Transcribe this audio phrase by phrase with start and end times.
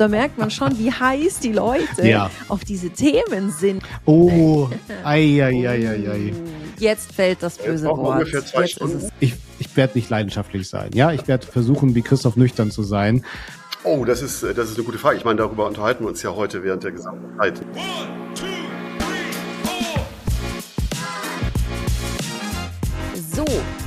[0.00, 2.30] da merkt man schon, wie heiß die Leute ja.
[2.48, 3.82] auf diese Themen sind.
[4.06, 4.68] Oh,
[5.04, 6.32] ei, ei, ei, ei, ei.
[6.78, 8.26] Jetzt fällt das böse Wort.
[9.20, 10.90] Ich, ich werde nicht leidenschaftlich sein.
[10.94, 13.26] Ja, ich werde versuchen, wie Christoph nüchtern zu sein.
[13.84, 15.18] Oh, das ist, das ist eine gute Frage.
[15.18, 17.60] Ich meine, darüber unterhalten wir uns ja heute während der gesamten Zeit.
[17.60, 18.19] One,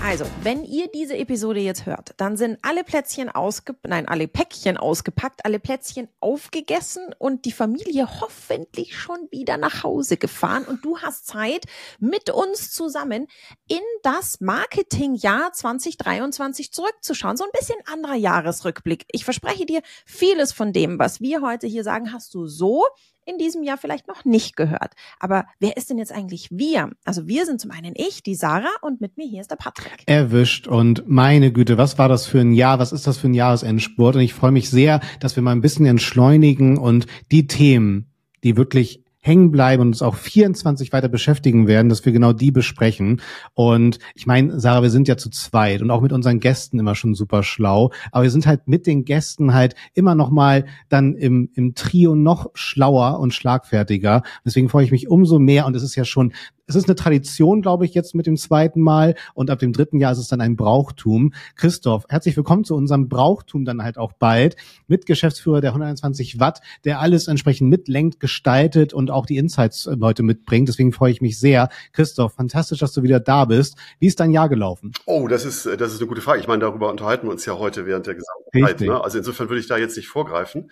[0.06, 4.76] also, wenn ihr diese Episode jetzt hört, dann sind alle Plätzchen ausgepackt, nein, alle Päckchen
[4.76, 10.98] ausgepackt, alle Plätzchen aufgegessen und die Familie hoffentlich schon wieder nach Hause gefahren und du
[10.98, 11.68] hast Zeit,
[12.00, 13.28] mit uns zusammen
[13.70, 17.38] in das Marketingjahr 2023 zurückzuschauen.
[17.38, 19.06] So ein bisschen anderer Jahresrückblick.
[19.10, 22.84] Ich verspreche dir, vieles von dem, was wir heute hier sagen, hast du so
[23.26, 24.94] in diesem Jahr vielleicht noch nicht gehört.
[25.20, 26.92] Aber wer ist denn jetzt eigentlich wir?
[27.06, 30.04] Also wir sind zum einen ich, die Sarah und mit mir hier ist der Patrick.
[30.06, 32.80] Erwischt und meine Güte, was war das für ein Jahr?
[32.80, 34.16] Was ist das für ein Jahresendspurt?
[34.16, 38.12] Und ich freue mich sehr, dass wir mal ein bisschen entschleunigen und die Themen,
[38.44, 42.52] die wirklich hängen bleiben und uns auch 24 weiter beschäftigen werden, dass wir genau die
[42.52, 43.22] besprechen.
[43.54, 46.94] Und ich meine, Sarah, wir sind ja zu zweit und auch mit unseren Gästen immer
[46.94, 47.92] schon super schlau.
[48.12, 52.16] Aber wir sind halt mit den Gästen halt immer noch mal dann im, im Trio
[52.16, 54.24] noch schlauer und schlagfertiger.
[54.46, 56.34] Deswegen freue ich mich umso mehr und es ist ja schon
[56.68, 60.00] es ist eine Tradition, glaube ich, jetzt mit dem zweiten Mal und ab dem dritten
[60.00, 61.34] Jahr ist es dann ein Brauchtum.
[61.56, 64.56] Christoph, herzlich willkommen zu unserem Brauchtum dann halt auch bald.
[64.88, 70.70] Mitgeschäftsführer der 121 Watt, der alles entsprechend mitlenkt, gestaltet und auch die Insights-Leute mitbringt.
[70.70, 71.70] Deswegen freue ich mich sehr.
[71.92, 73.76] Christoph, fantastisch, dass du wieder da bist.
[74.00, 74.94] Wie ist dein Jahr gelaufen?
[75.06, 76.40] Oh, das ist, das ist eine gute Frage.
[76.40, 78.82] Ich meine, darüber unterhalten wir uns ja heute während der gesamten Zeit.
[78.82, 79.04] Ne?
[79.04, 80.72] Also insofern würde ich da jetzt nicht vorgreifen.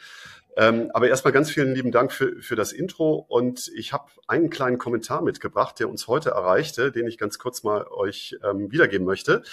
[0.58, 4.50] Ähm, aber erstmal ganz vielen lieben Dank für, für das Intro und ich habe einen
[4.50, 9.06] kleinen Kommentar mitgebracht, der uns heute erreichte, den ich ganz kurz mal euch ähm, wiedergeben
[9.06, 9.44] möchte.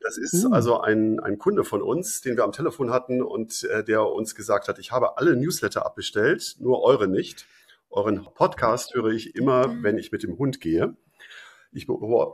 [0.00, 0.52] Das ist uh.
[0.52, 4.34] also ein, ein Kunde von uns, den wir am Telefon hatten und äh, der uns
[4.34, 7.46] gesagt hat, ich habe alle Newsletter abbestellt, nur eure nicht.
[7.90, 9.76] Euren Podcast höre ich immer, ah.
[9.80, 10.96] wenn ich mit dem Hund gehe.
[11.74, 11.86] Ich,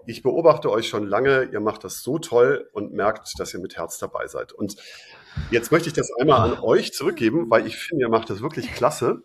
[0.06, 3.76] ich beobachte euch schon lange, ihr macht das so toll und merkt, dass ihr mit
[3.76, 4.52] Herz dabei seid.
[4.52, 4.76] Und
[5.50, 8.72] Jetzt möchte ich das einmal an euch zurückgeben, weil ich finde, ihr macht das wirklich
[8.74, 9.22] klasse.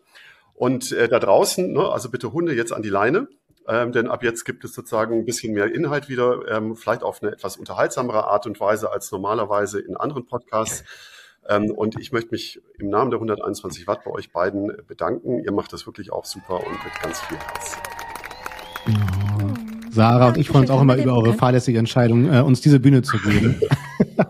[0.54, 3.28] Und äh, da draußen, ne, also bitte Hunde jetzt an die Leine,
[3.68, 7.22] ähm, denn ab jetzt gibt es sozusagen ein bisschen mehr Inhalt wieder, ähm, vielleicht auf
[7.22, 10.84] eine etwas unterhaltsamere Art und Weise als normalerweise in anderen Podcasts.
[11.48, 15.44] Ähm, und ich möchte mich im Namen der 121 Watt bei euch beiden bedanken.
[15.44, 17.78] Ihr macht das wirklich auch super und mit ganz viel Herz.
[19.96, 23.02] Sarah und ich freuen uns auch immer über eure fahrlässige Entscheidung, äh, uns diese Bühne
[23.02, 23.60] zu geben.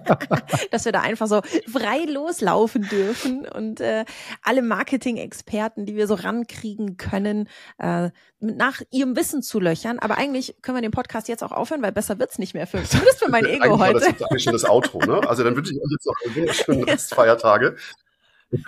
[0.71, 4.05] Dass wir da einfach so frei loslaufen dürfen und äh,
[4.41, 8.09] alle Marketing-Experten, die wir so rankriegen können, äh,
[8.39, 9.99] nach ihrem Wissen zu löchern.
[9.99, 12.83] Aber eigentlich können wir den Podcast jetzt auch aufhören, weil besser wird's nicht mehr für,
[12.83, 13.99] zumindest für mein Ego heute.
[13.99, 15.27] Das ist eigentlich schon das Outro, ne?
[15.27, 17.75] Also dann wünsche ich euch jetzt noch einen wunderschönen Restfeiertage.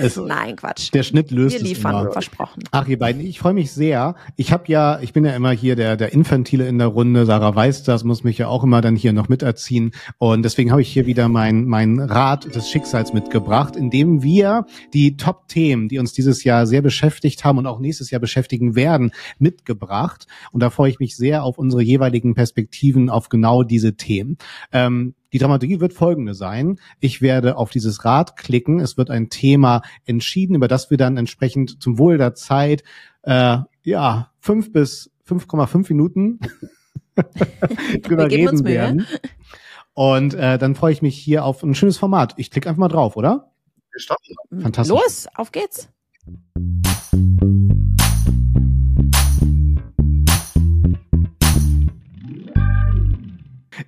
[0.00, 0.92] Es, Nein, Quatsch.
[0.94, 2.12] Der Schnitt löst Wir liefern, es immer.
[2.12, 2.64] versprochen.
[2.70, 4.14] Ach, ihr beiden, ich freue mich sehr.
[4.36, 7.26] Ich habe ja, ich bin ja immer hier der, der Infantile in der Runde.
[7.26, 9.92] Sarah weiß das, muss mich ja auch immer dann hier noch miterziehen.
[10.18, 15.16] Und deswegen habe ich hier wieder mein, mein Rat des Schicksals mitgebracht, indem wir die
[15.16, 20.26] Top-Themen, die uns dieses Jahr sehr beschäftigt haben und auch nächstes Jahr beschäftigen werden, mitgebracht.
[20.50, 24.38] Und da freue ich mich sehr auf unsere jeweiligen Perspektiven auf genau diese Themen.
[24.72, 26.78] Ähm, die Dramaturgie wird folgende sein.
[26.98, 28.80] Ich werde auf dieses Rad klicken.
[28.80, 32.82] Es wird ein Thema entschieden, über das wir dann entsprechend zum Wohl der Zeit
[33.22, 36.40] äh, ja fünf bis 5,5 Minuten
[38.02, 39.06] drüber reden werden.
[39.94, 42.34] Und äh, dann freue ich mich hier auf ein schönes Format.
[42.36, 43.52] Ich klicke einfach mal drauf, oder?
[43.92, 44.34] Wir starten.
[44.60, 44.96] Fantastisch.
[44.96, 45.88] Los, auf geht's.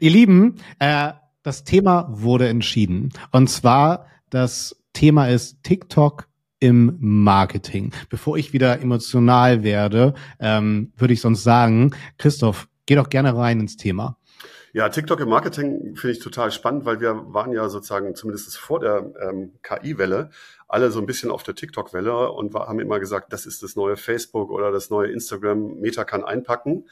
[0.00, 3.10] Ihr Lieben, äh, das Thema wurde entschieden.
[3.30, 6.28] Und zwar, das Thema ist TikTok
[6.60, 7.92] im Marketing.
[8.08, 13.60] Bevor ich wieder emotional werde, ähm, würde ich sonst sagen, Christoph, geh doch gerne rein
[13.60, 14.16] ins Thema.
[14.74, 18.80] Ja, TikTok im Marketing finde ich total spannend, weil wir waren ja sozusagen zumindest vor
[18.80, 20.30] der ähm, KI-Welle
[20.66, 23.96] alle so ein bisschen auf der TikTok-Welle und haben immer gesagt, das ist das neue
[23.96, 25.80] Facebook oder das neue Instagram.
[25.80, 26.86] Meta kann einpacken.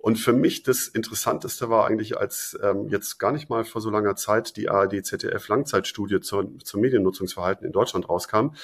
[0.00, 3.90] Und für mich das Interessanteste war eigentlich, als ähm, jetzt gar nicht mal vor so
[3.90, 8.54] langer Zeit die ARD-ZDF-Langzeitstudie zur, zum Mediennutzungsverhalten in Deutschland rauskam,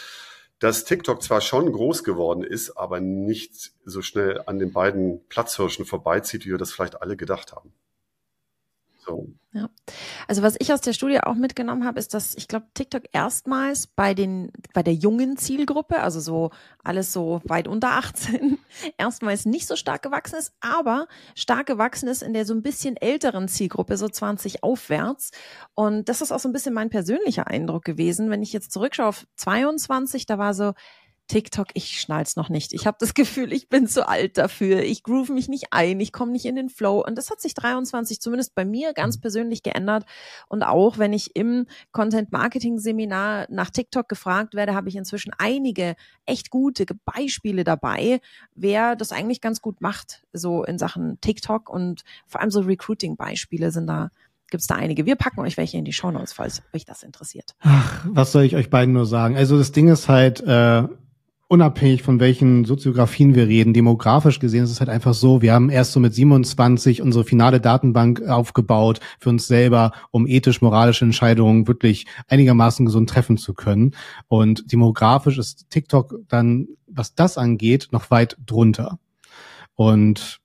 [0.60, 5.84] dass TikTok zwar schon groß geworden ist, aber nicht so schnell an den beiden Platzhirschen
[5.84, 7.74] vorbeizieht, wie wir das vielleicht alle gedacht haben.
[8.96, 9.28] So.
[9.56, 9.70] Ja.
[10.28, 13.86] Also was ich aus der Studie auch mitgenommen habe, ist, dass ich glaube, TikTok erstmals
[13.86, 16.50] bei den, bei der jungen Zielgruppe, also so
[16.84, 18.58] alles so weit unter 18,
[18.98, 22.98] erstmals nicht so stark gewachsen ist, aber stark gewachsen ist in der so ein bisschen
[22.98, 25.30] älteren Zielgruppe, so 20 aufwärts.
[25.74, 28.28] Und das ist auch so ein bisschen mein persönlicher Eindruck gewesen.
[28.28, 30.74] Wenn ich jetzt zurückschaue auf 22, da war so,
[31.28, 32.72] TikTok, ich schnall's noch nicht.
[32.72, 34.82] Ich habe das Gefühl, ich bin zu alt dafür.
[34.82, 37.04] Ich groove mich nicht ein, ich komme nicht in den Flow.
[37.04, 39.20] Und das hat sich 23 zumindest bei mir ganz mhm.
[39.22, 40.04] persönlich geändert.
[40.48, 45.32] Und auch wenn ich im Content Marketing Seminar nach TikTok gefragt werde, habe ich inzwischen
[45.38, 48.20] einige echt gute Beispiele dabei,
[48.54, 53.16] wer das eigentlich ganz gut macht, so in Sachen TikTok und vor allem so Recruiting
[53.16, 54.10] Beispiele sind da
[54.48, 55.06] gibt's da einige.
[55.06, 57.56] Wir packen euch welche in die Show Notes, falls euch das interessiert.
[57.60, 59.36] Ach, was soll ich euch beiden nur sagen?
[59.36, 60.84] Also das Ding ist halt, äh,
[61.48, 65.70] unabhängig von welchen Soziografien wir reden, demografisch gesehen ist es halt einfach so, wir haben
[65.70, 72.06] erst so mit 27 unsere finale Datenbank aufgebaut für uns selber, um ethisch-moralische Entscheidungen wirklich
[72.28, 73.92] einigermaßen gesund treffen zu können.
[74.28, 78.98] Und demografisch ist TikTok dann, was das angeht, noch weit drunter.
[79.74, 80.40] Und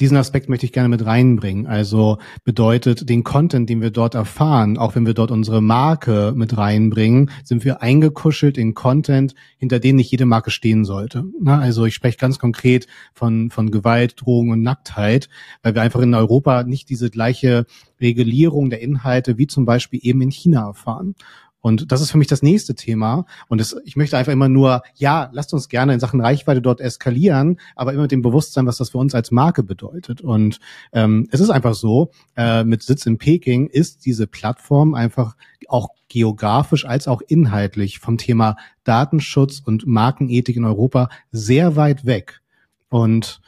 [0.00, 1.66] diesen Aspekt möchte ich gerne mit reinbringen.
[1.66, 6.56] Also bedeutet, den Content, den wir dort erfahren, auch wenn wir dort unsere Marke mit
[6.56, 11.24] reinbringen, sind wir eingekuschelt in Content, hinter dem nicht jede Marke stehen sollte.
[11.40, 15.28] Na, also ich spreche ganz konkret von, von Gewalt, Drogen und Nacktheit,
[15.62, 17.66] weil wir einfach in Europa nicht diese gleiche
[18.00, 21.14] Regulierung der Inhalte wie zum Beispiel eben in China erfahren.
[21.62, 23.24] Und das ist für mich das nächste Thema.
[23.48, 26.80] Und das, ich möchte einfach immer nur, ja, lasst uns gerne in Sachen Reichweite dort
[26.80, 30.20] eskalieren, aber immer mit dem Bewusstsein, was das für uns als Marke bedeutet.
[30.20, 30.58] Und
[30.92, 35.36] ähm, es ist einfach so, äh, mit Sitz in Peking ist diese Plattform einfach
[35.68, 42.42] auch geografisch als auch inhaltlich vom Thema Datenschutz und Markenethik in Europa sehr weit weg.
[42.88, 43.40] Und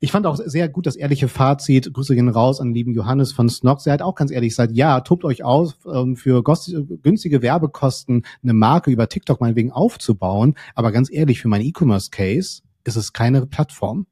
[0.00, 1.92] ich fand auch sehr gut das ehrliche Fazit.
[1.92, 3.86] Grüße gehen raus an lieben Johannes von Snox.
[3.86, 8.52] Er hat auch ganz ehrlich gesagt, ja, tobt euch aus, ähm, für günstige Werbekosten eine
[8.52, 10.54] Marke über TikTok meinetwegen aufzubauen.
[10.74, 14.06] Aber ganz ehrlich, für meinen E-Commerce-Case ist es keine Plattform.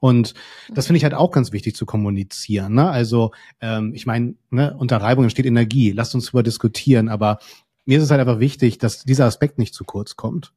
[0.00, 0.34] Und
[0.72, 2.74] das finde ich halt auch ganz wichtig zu kommunizieren.
[2.74, 2.88] Ne?
[2.88, 5.92] Also ähm, ich meine, ne, unter Reibung entsteht Energie.
[5.92, 7.08] Lasst uns darüber diskutieren.
[7.08, 7.38] Aber
[7.84, 10.52] mir ist es halt einfach wichtig, dass dieser Aspekt nicht zu kurz kommt.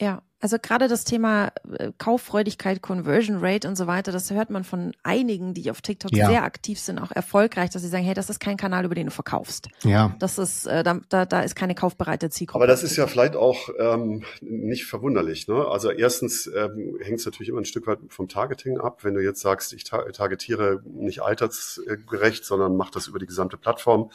[0.00, 4.64] Ja, also gerade das Thema äh, Kauffreudigkeit, Conversion Rate und so weiter, das hört man
[4.64, 6.28] von einigen, die auf TikTok ja.
[6.28, 9.06] sehr aktiv sind, auch erfolgreich, dass sie sagen, hey, das ist kein Kanal, über den
[9.06, 9.68] du verkaufst.
[9.82, 10.14] Ja.
[10.18, 12.62] Das ist, äh, da, da, da ist keine kaufbereite Zielgruppe.
[12.62, 15.48] Aber das ist ja vielleicht auch ähm, nicht verwunderlich.
[15.48, 15.66] Ne?
[15.66, 19.04] Also erstens ähm, hängt es natürlich immer ein Stück weit vom Targeting ab.
[19.04, 23.56] Wenn du jetzt sagst, ich ta targetiere nicht altersgerecht, sondern mache das über die gesamte
[23.56, 24.10] Plattform,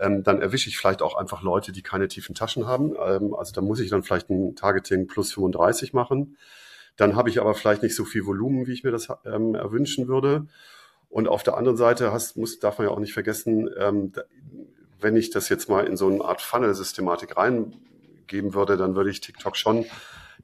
[0.00, 2.94] ähm, dann erwische ich vielleicht auch einfach Leute, die keine tiefen Taschen haben.
[3.04, 6.36] Ähm, also da muss ich dann vielleicht ein Targeting plus 35 machen.
[6.96, 10.08] Dann habe ich aber vielleicht nicht so viel Volumen, wie ich mir das ähm, erwünschen
[10.08, 10.46] würde.
[11.08, 14.12] Und auf der anderen Seite hast, muss, darf man ja auch nicht vergessen, ähm,
[15.00, 19.20] wenn ich das jetzt mal in so eine Art Funnel-Systematik reingeben würde, dann würde ich
[19.20, 19.84] TikTok schon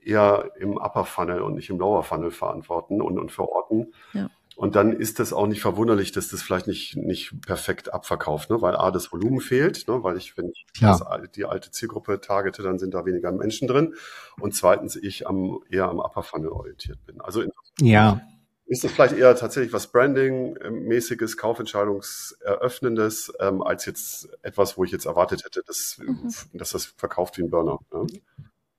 [0.03, 3.93] eher im Upper Funnel und nicht im Lower Funnel verantworten und, und verorten.
[4.13, 4.29] Ja.
[4.61, 8.61] Und dann ist das auch nicht verwunderlich, dass das vielleicht nicht, nicht perfekt abverkauft, ne?
[8.61, 10.05] weil A, das Volumen fehlt, ne?
[10.05, 10.99] weil ich, wenn ich ja.
[10.99, 13.95] das, die alte Zielgruppe targete, dann sind da weniger Menschen drin.
[14.39, 17.23] Und zweitens, ich am, eher am Upper Funnel orientiert bin.
[17.23, 17.43] Also
[17.81, 18.21] ja.
[18.67, 25.07] ist das vielleicht eher tatsächlich was Branding-mäßiges, Kaufentscheidungseröffnendes, ähm, als jetzt etwas, wo ich jetzt
[25.07, 26.35] erwartet hätte, dass, mhm.
[26.53, 27.79] dass das verkauft wie ein Burner.
[27.95, 28.09] Ne?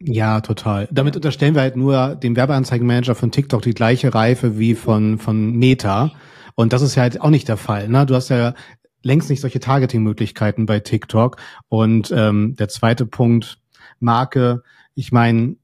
[0.03, 0.87] Ja, total.
[0.91, 5.51] Damit unterstellen wir halt nur dem Werbeanzeigenmanager von TikTok die gleiche Reife wie von, von
[5.53, 6.11] Meta.
[6.55, 7.87] Und das ist ja halt auch nicht der Fall.
[7.87, 8.05] Ne?
[8.05, 8.53] Du hast ja
[9.03, 11.37] längst nicht solche Targeting-Möglichkeiten bei TikTok.
[11.69, 13.59] Und ähm, der zweite Punkt,
[13.99, 14.63] Marke,
[14.95, 15.55] ich meine,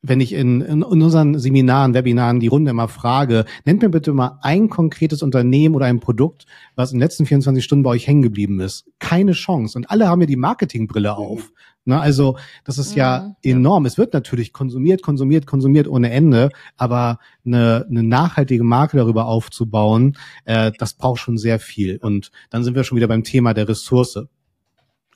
[0.00, 4.38] wenn ich in, in unseren Seminaren, Webinaren die Runde immer frage, nennt mir bitte mal
[4.42, 8.22] ein konkretes Unternehmen oder ein Produkt, was in den letzten 24 Stunden bei euch hängen
[8.22, 8.86] geblieben ist.
[9.00, 9.76] Keine Chance.
[9.76, 11.16] Und alle haben ja die Marketingbrille mhm.
[11.16, 11.52] auf.
[11.88, 13.86] Ne, also das ist ja, ja enorm.
[13.86, 20.18] Es wird natürlich konsumiert, konsumiert, konsumiert ohne Ende, aber eine, eine nachhaltige Marke darüber aufzubauen,
[20.44, 21.96] äh, das braucht schon sehr viel.
[21.96, 24.18] Und dann sind wir schon wieder beim Thema der Ressource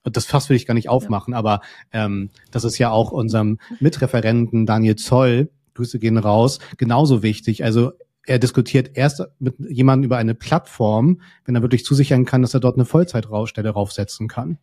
[0.04, 1.38] das Fass will ich gar nicht aufmachen, ja.
[1.38, 1.60] aber
[1.92, 7.62] ähm, das ist ja auch unserem Mitreferenten Daniel Zoll, Grüße gehen raus, genauso wichtig.
[7.62, 7.92] Also
[8.26, 12.60] er diskutiert erst mit jemandem über eine Plattform, wenn er wirklich zusichern kann, dass er
[12.60, 14.58] dort eine Vollzeitrausstelle raufsetzen kann.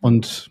[0.00, 0.50] Und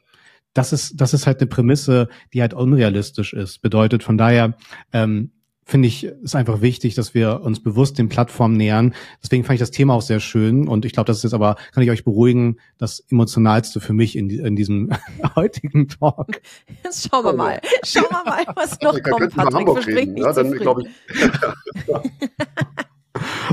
[0.55, 3.61] das ist, das ist halt eine Prämisse, die halt unrealistisch ist.
[3.61, 4.57] Bedeutet von daher,
[4.93, 5.31] ähm,
[5.65, 8.93] finde ich, ist einfach wichtig, dass wir uns bewusst den Plattformen nähern.
[9.21, 11.57] Deswegen fand ich das Thema auch sehr schön und ich glaube, das ist jetzt aber,
[11.73, 14.91] kann ich euch beruhigen, das emotionalste für mich in, in diesem
[15.35, 16.41] heutigen Talk.
[16.83, 17.59] Jetzt schauen wir mal.
[17.83, 19.67] Schauen wir mal, was noch kommt, Patrick.
[19.67, 20.65] Versprich nicht ja, dann, ich.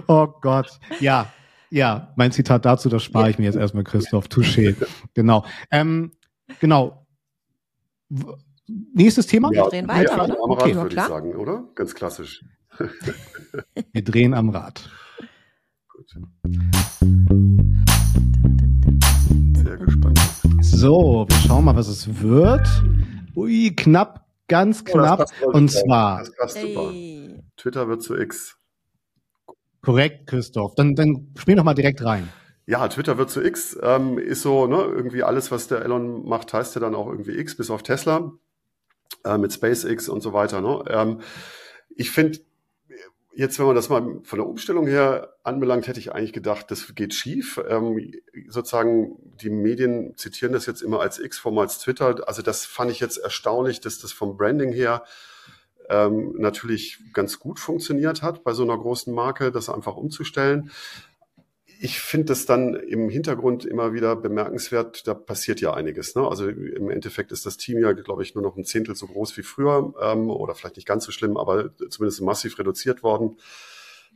[0.07, 1.33] oh Gott, ja.
[1.71, 4.27] Ja, mein Zitat dazu, das spare ich mir jetzt erstmal, Christoph.
[4.27, 4.77] Touché.
[5.15, 5.47] Genau.
[5.71, 6.13] Ähm,
[6.61, 7.07] genau.
[8.95, 9.51] Nächstes Thema?
[9.51, 10.75] Wir drehen weiter, ja, Am Rad, okay.
[10.75, 11.69] würde ich sagen, oder?
[11.75, 12.45] Ganz klassisch.
[13.93, 14.89] Wir drehen am Rad.
[15.89, 16.09] Gut.
[19.57, 20.21] Sehr gespannt.
[20.61, 22.67] So, wir schauen mal, was es wird.
[23.37, 25.27] Ui, knapp, ganz oh, knapp.
[25.45, 26.21] Oh, Und zwar.
[26.21, 26.93] Das passt super.
[27.57, 28.57] Twitter wird zu X.
[29.83, 30.75] Korrekt, Christoph.
[30.75, 32.29] Dann, dann spiel doch mal direkt rein.
[32.67, 36.53] Ja, Twitter wird zu X, ähm, ist so, ne, irgendwie alles, was der Elon macht,
[36.53, 38.33] heißt ja dann auch irgendwie X, bis auf Tesla,
[39.25, 40.61] äh, mit SpaceX und so weiter.
[40.61, 40.85] Ne?
[40.89, 41.21] Ähm,
[41.97, 42.39] ich finde,
[43.35, 46.95] jetzt, wenn man das mal von der Umstellung her anbelangt, hätte ich eigentlich gedacht, das
[46.95, 47.61] geht schief.
[47.69, 48.13] Ähm,
[48.49, 52.29] sozusagen, die Medien zitieren das jetzt immer als X-Form, als Twitter.
[52.29, 55.03] Also das fand ich jetzt erstaunlich, dass das vom Branding her
[55.89, 60.71] ähm, natürlich ganz gut funktioniert hat, bei so einer großen Marke, das einfach umzustellen.
[61.85, 66.15] Ich finde das dann im Hintergrund immer wieder bemerkenswert, da passiert ja einiges.
[66.15, 66.23] Ne?
[66.25, 69.37] Also im Endeffekt ist das Team ja, glaube ich, nur noch ein Zehntel so groß
[69.37, 73.37] wie früher ähm, oder vielleicht nicht ganz so schlimm, aber zumindest massiv reduziert worden.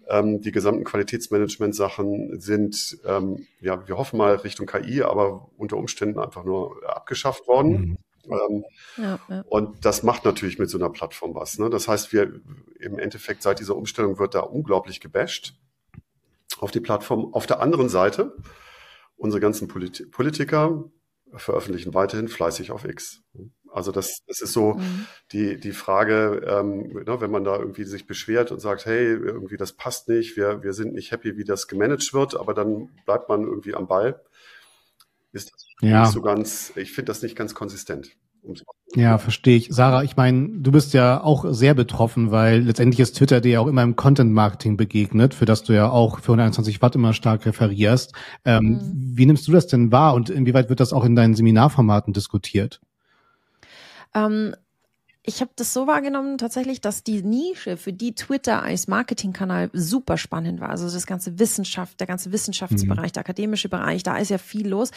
[0.08, 6.20] Ähm, die gesamten Qualitätsmanagement-Sachen sind, ähm, ja, wir hoffen mal Richtung KI, aber unter Umständen
[6.20, 7.72] einfach nur abgeschafft worden.
[7.72, 7.98] Mhm.
[8.30, 8.64] Ähm,
[8.96, 9.44] ja, ja.
[9.48, 11.58] Und das macht natürlich mit so einer Plattform was.
[11.58, 11.68] Ne?
[11.68, 12.32] Das heißt, wir
[12.78, 15.56] im Endeffekt seit dieser Umstellung wird da unglaublich gebasht
[16.58, 17.32] auf die Plattform.
[17.32, 18.36] Auf der anderen Seite,
[19.16, 20.84] unsere ganzen Polit Politiker
[21.34, 23.22] veröffentlichen weiterhin fleißig auf X.
[23.72, 25.06] Also das, das ist so mhm.
[25.32, 29.56] die, die Frage, ähm, ne, wenn man da irgendwie sich beschwert und sagt, hey, irgendwie
[29.56, 33.28] das passt nicht, wir, wir sind nicht happy, wie das gemanagt wird, aber dann bleibt
[33.28, 34.22] man irgendwie am Ball
[35.36, 36.02] ist das ja.
[36.02, 38.16] nicht so ganz, ich finde das nicht ganz konsistent.
[38.94, 39.68] Ja, verstehe ich.
[39.70, 43.66] Sarah, ich meine, du bist ja auch sehr betroffen, weil letztendlich ist Twitter dir auch
[43.66, 48.12] immer im Content-Marketing begegnet, für das du ja auch für 121 Watt immer stark referierst.
[48.44, 48.80] Ähm, mhm.
[49.16, 52.80] Wie nimmst du das denn wahr und inwieweit wird das auch in deinen Seminarformaten diskutiert?
[54.14, 54.54] Ähm,
[55.28, 60.18] ich habe das so wahrgenommen tatsächlich, dass die Nische für die Twitter als Marketingkanal super
[60.18, 60.70] spannend war.
[60.70, 63.12] Also das ganze Wissenschaft, der ganze Wissenschaftsbereich, mhm.
[63.12, 64.92] der akademische Bereich, da ist ja viel los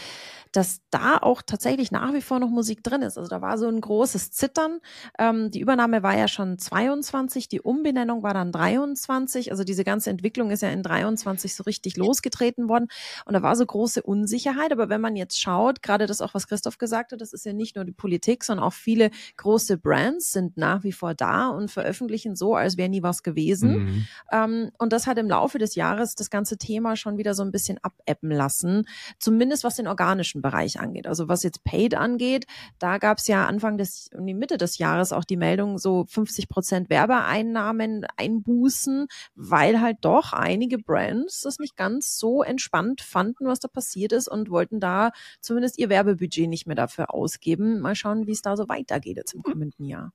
[0.52, 3.18] dass da auch tatsächlich nach wie vor noch Musik drin ist.
[3.18, 4.80] Also da war so ein großes Zittern.
[5.20, 9.52] Ähm, die Übernahme war ja schon 22, die Umbenennung war dann 23.
[9.52, 12.88] Also diese ganze Entwicklung ist ja in 23 so richtig losgetreten worden.
[13.26, 14.72] Und da war so große Unsicherheit.
[14.72, 17.54] Aber wenn man jetzt schaut, gerade das auch, was Christoph gesagt hat, das ist ja
[17.54, 21.70] nicht nur die Politik, sondern auch viele große Brands sind nach wie vor da und
[21.70, 23.70] veröffentlichen so, als wäre nie was gewesen.
[23.70, 24.08] Mhm.
[24.32, 27.52] Ähm, und das hat im Laufe des Jahres das ganze Thema schon wieder so ein
[27.52, 28.88] bisschen abebben lassen.
[29.20, 31.08] Zumindest was den organischen technischen Bereich angeht.
[31.08, 32.46] Also was jetzt Paid angeht,
[32.80, 36.06] da gab es ja Anfang des, in die Mitte des Jahres auch die Meldung, so
[36.08, 43.46] 50 Prozent Werbeeinnahmen einbußen, weil halt doch einige Brands das nicht ganz so entspannt fanden,
[43.46, 47.80] was da passiert ist und wollten da zumindest ihr Werbebudget nicht mehr dafür ausgeben.
[47.80, 50.12] Mal schauen, wie es da so weitergeht jetzt im kommenden Jahr.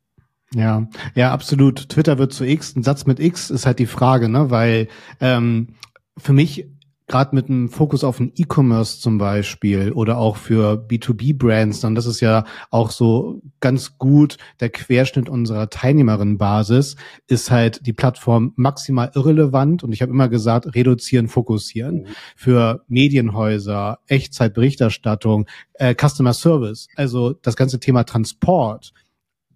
[0.55, 1.89] Ja, ja, absolut.
[1.89, 2.77] Twitter wird zu X.
[2.77, 4.51] Ein Satz mit X ist halt die Frage, ne?
[4.51, 4.89] Weil
[5.21, 5.75] ähm,
[6.17, 6.69] für mich
[7.07, 12.07] gerade mit einem Fokus auf den E-Commerce zum Beispiel oder auch für B2B-Brands, dann das
[12.07, 16.97] ist ja auch so ganz gut der Querschnitt unserer Teilnehmerinnenbasis,
[17.27, 22.03] ist halt die Plattform maximal irrelevant und ich habe immer gesagt, reduzieren, fokussieren.
[22.03, 22.07] Mhm.
[22.37, 28.93] Für Medienhäuser, Echtzeitberichterstattung, äh, Customer Service, also das ganze Thema Transport,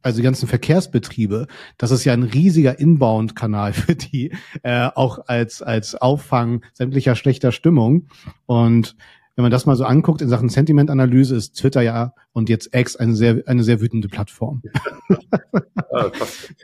[0.02, 5.62] also die ganzen Verkehrsbetriebe, das ist ja ein riesiger Inbound-Kanal für die, äh, auch als,
[5.62, 8.08] als Auffang sämtlicher schlechter Stimmung.
[8.46, 8.96] Und
[9.38, 12.96] wenn man das mal so anguckt in Sachen Sentimentanalyse, ist Twitter ja und jetzt X
[12.96, 14.62] eine sehr, eine sehr wütende Plattform.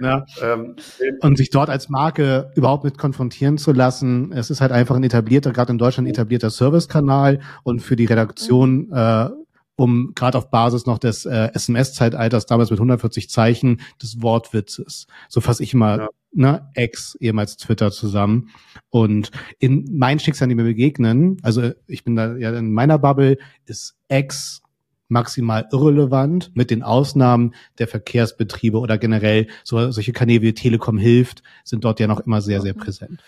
[0.00, 0.74] ja, ähm,
[1.20, 5.04] und sich dort als Marke überhaupt mit konfrontieren zu lassen, es ist halt einfach ein
[5.04, 9.28] etablierter, gerade in Deutschland etablierter Servicekanal und für die Redaktion äh,
[9.76, 15.06] um gerade auf Basis noch des äh, SMS-Zeitalters, damals mit 140 Zeichen, des Wortwitzes.
[15.28, 16.08] So fasse ich mal ja.
[16.32, 18.50] ne, Ex, ehemals Twitter zusammen.
[18.90, 23.38] Und in meinen Schicksalen, die mir begegnen, also ich bin da ja in meiner Bubble,
[23.66, 24.62] ist Ex
[25.08, 31.42] maximal irrelevant, mit den Ausnahmen der Verkehrsbetriebe oder generell so, solche Kanäle wie Telekom hilft,
[31.62, 33.22] sind dort ja noch immer sehr, sehr präsent.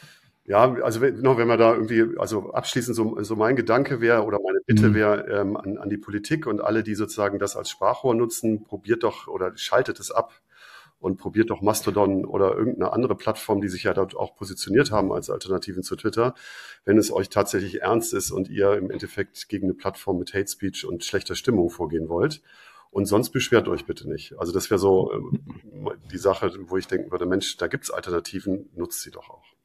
[0.48, 4.22] Ja, also wenn, noch, wenn man da irgendwie, also abschließend so, so mein Gedanke wäre
[4.22, 4.94] oder meine Bitte mhm.
[4.94, 9.02] wäre ähm, an, an die Politik und alle, die sozusagen das als Sprachrohr nutzen, probiert
[9.02, 10.40] doch oder schaltet es ab
[11.00, 15.12] und probiert doch Mastodon oder irgendeine andere Plattform, die sich ja dort auch positioniert haben
[15.12, 16.34] als Alternativen zu Twitter,
[16.84, 20.48] wenn es euch tatsächlich ernst ist und ihr im Endeffekt gegen eine Plattform mit Hate
[20.48, 22.40] Speech und schlechter Stimmung vorgehen wollt.
[22.92, 24.38] Und sonst beschwert euch bitte nicht.
[24.38, 28.70] Also das wäre so äh, die Sache, wo ich denken würde, Mensch, da gibt's Alternativen,
[28.74, 29.55] nutzt sie doch auch.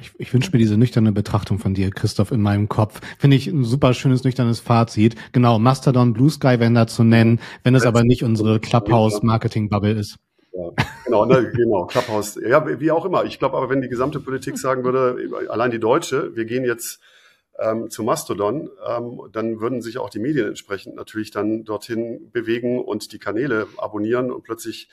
[0.00, 3.00] Ich, ich wünsche mir diese nüchterne Betrachtung von dir, Christoph, in meinem Kopf.
[3.18, 5.16] Finde ich ein super schönes, nüchternes Fazit.
[5.32, 10.16] Genau, Mastodon, Blue Sky werden da zu nennen, wenn es aber nicht unsere Clubhouse-Marketing-Bubble ist.
[10.52, 10.70] Ja,
[11.04, 12.38] genau, ne, genau, Clubhouse.
[12.48, 13.24] Ja, wie auch immer.
[13.24, 15.16] Ich glaube aber, wenn die gesamte Politik sagen würde,
[15.50, 17.00] allein die Deutsche, wir gehen jetzt
[17.58, 22.78] ähm, zu Mastodon, ähm, dann würden sich auch die Medien entsprechend natürlich dann dorthin bewegen
[22.78, 24.88] und die Kanäle abonnieren und plötzlich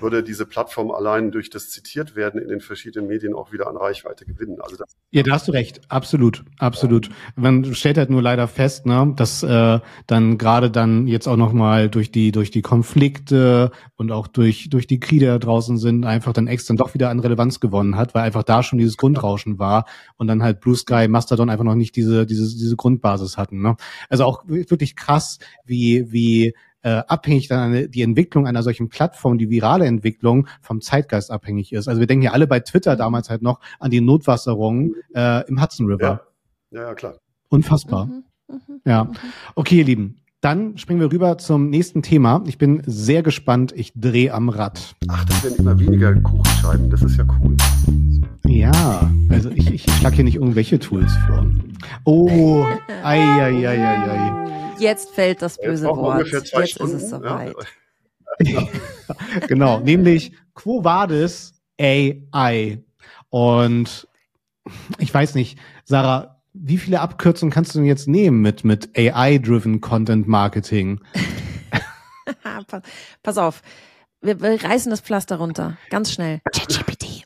[0.00, 3.76] würde diese Plattform allein durch das zitiert werden in den verschiedenen Medien auch wieder an
[3.76, 4.60] Reichweite gewinnen.
[4.60, 7.08] Also das ja, da hast du recht, absolut, absolut.
[7.36, 11.52] Man stellt halt nur leider fest, ne, dass äh, dann gerade dann jetzt auch noch
[11.52, 16.04] mal durch die durch die Konflikte und auch durch durch die Kriege da draußen sind
[16.04, 19.58] einfach dann extra doch wieder an Relevanz gewonnen hat, weil einfach da schon dieses Grundrauschen
[19.58, 19.86] war
[20.16, 23.62] und dann halt Blue Sky, Mastodon einfach noch nicht nicht diese, diese, diese Grundbasis hatten.
[23.62, 23.76] Ne?
[24.08, 29.38] Also auch wirklich krass, wie, wie äh, abhängig dann eine, die Entwicklung einer solchen Plattform,
[29.38, 31.88] die virale Entwicklung vom Zeitgeist abhängig ist.
[31.88, 35.60] Also wir denken ja alle bei Twitter damals halt noch an die Notwasserung äh, im
[35.60, 36.26] Hudson River.
[36.70, 37.18] Ja, ja, klar.
[37.48, 38.06] Unfassbar.
[38.06, 39.04] Mhm, mh, ja.
[39.04, 39.14] Mhm.
[39.54, 40.20] Okay, ihr Lieben.
[40.42, 42.44] Dann springen wir rüber zum nächsten Thema.
[42.46, 43.72] Ich bin sehr gespannt.
[43.74, 44.94] Ich drehe am Rad.
[45.08, 46.90] Ach, das werden immer weniger Kuchenscheiben.
[46.90, 47.56] Das ist ja cool.
[48.44, 51.46] Ja, also ich, ich schlage hier nicht irgendwelche Tools vor.
[52.04, 52.64] Oh,
[53.02, 54.46] ei, ei, ei, ei, ei.
[54.78, 56.28] Jetzt fällt das böse Wort.
[56.30, 56.96] Jetzt Stunden.
[56.96, 57.54] ist es soweit.
[58.40, 58.62] Ja.
[59.48, 62.84] genau, nämlich Quo Vadis AI.
[63.30, 64.06] Und
[64.98, 66.35] ich weiß nicht, Sarah,
[66.68, 71.00] wie viele Abkürzungen kannst du denn jetzt nehmen mit, mit AI-driven Content Marketing?
[73.22, 73.62] Pass auf.
[74.20, 75.78] Wir, wir reißen das Pflaster runter.
[75.90, 76.40] Ganz schnell.
[76.52, 77.24] ChatGPT.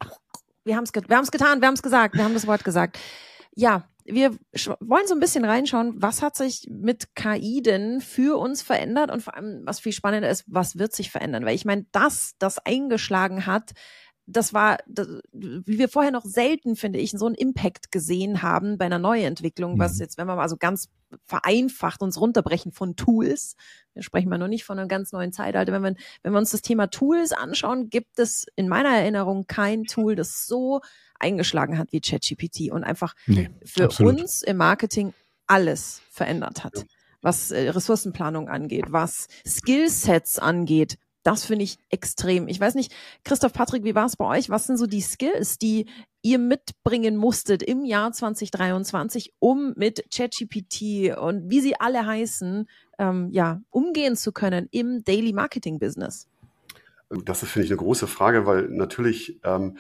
[0.65, 2.99] Wir haben es wir haben's getan, wir haben es gesagt, wir haben das Wort gesagt.
[3.55, 4.37] Ja, wir
[4.81, 9.23] wollen so ein bisschen reinschauen, was hat sich mit KI denn für uns verändert und
[9.23, 11.47] vor allem, was viel spannender ist, was wird sich verändern?
[11.47, 13.73] Weil ich meine, das, das eingeschlagen hat,
[14.33, 18.79] das war, das, wie wir vorher noch selten, finde ich, so einen Impact gesehen haben
[18.79, 20.01] bei einer Neuentwicklung, was mhm.
[20.01, 20.89] jetzt, wenn wir mal so ganz
[21.25, 23.57] vereinfacht uns runterbrechen von Tools,
[23.95, 26.51] wir sprechen mal noch nicht von einem ganz neuen Zeitalter, wenn wir, wenn wir uns
[26.51, 30.81] das Thema Tools anschauen, gibt es in meiner Erinnerung kein Tool, das so
[31.19, 34.21] eingeschlagen hat wie ChatGPT und einfach nee, für absolut.
[34.21, 35.13] uns im Marketing
[35.47, 36.87] alles verändert hat.
[37.23, 42.49] Was äh, Ressourcenplanung angeht, was Skillsets angeht, das finde ich extrem.
[42.49, 42.93] Ich weiß nicht,
[43.25, 44.51] Christoph Patrick, wie war es bei euch?
[44.51, 45.87] Was sind so die Skills, die
[46.23, 52.69] ihr mitbringen musstet im Jahr 2023, um mit ChatGPT und wie sie alle heißen,
[52.99, 56.29] ähm, ja, umgehen zu können im Daily Marketing Business?
[57.25, 59.79] Das ist, finde ich, eine große Frage, weil natürlich ähm,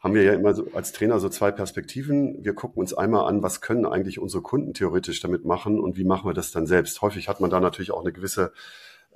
[0.00, 2.42] haben wir ja immer so als Trainer so zwei Perspektiven.
[2.42, 6.04] Wir gucken uns einmal an, was können eigentlich unsere Kunden theoretisch damit machen und wie
[6.04, 7.02] machen wir das dann selbst.
[7.02, 8.52] Häufig hat man da natürlich auch eine gewisse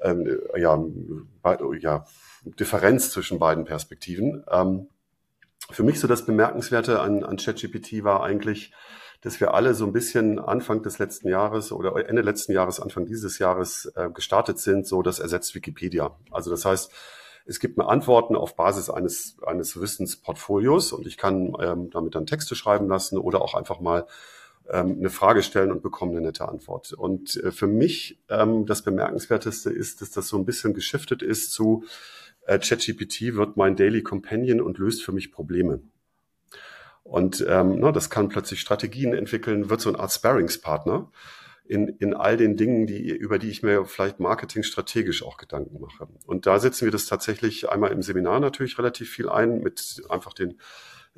[0.03, 0.83] ähm, ja,
[1.81, 2.05] ja,
[2.45, 4.45] Differenz zwischen beiden Perspektiven.
[4.51, 4.89] Ähm,
[5.71, 8.73] für mich so das Bemerkenswerte an, an ChatGPT war eigentlich,
[9.23, 13.07] dass wir alle so ein bisschen Anfang des letzten Jahres oder Ende letzten Jahres, Anfang
[13.07, 16.15] dieses Jahres äh, gestartet sind, so das ersetzt Wikipedia.
[16.31, 16.93] Also das heißt,
[17.47, 22.27] es gibt mir Antworten auf Basis eines, eines Wissensportfolios und ich kann ähm, damit dann
[22.27, 24.07] Texte schreiben lassen oder auch einfach mal
[24.71, 26.93] ähm, eine Frage stellen und bekomme eine nette Antwort.
[26.93, 31.53] Und äh, für mich ähm, das Bemerkenswerteste ist, dass das so ein bisschen geschiftet ist
[31.53, 31.85] zu
[32.47, 35.81] äh, ChatGPT wird mein Daily Companion und löst für mich Probleme.
[37.03, 41.11] Und ähm, na, das kann plötzlich Strategien entwickeln, wird so eine Art Sparringspartner
[41.67, 46.09] in, in all den Dingen, die, über die ich mir vielleicht marketingstrategisch auch Gedanken mache.
[46.27, 50.33] Und da setzen wir das tatsächlich einmal im Seminar natürlich relativ viel ein mit einfach
[50.33, 50.59] den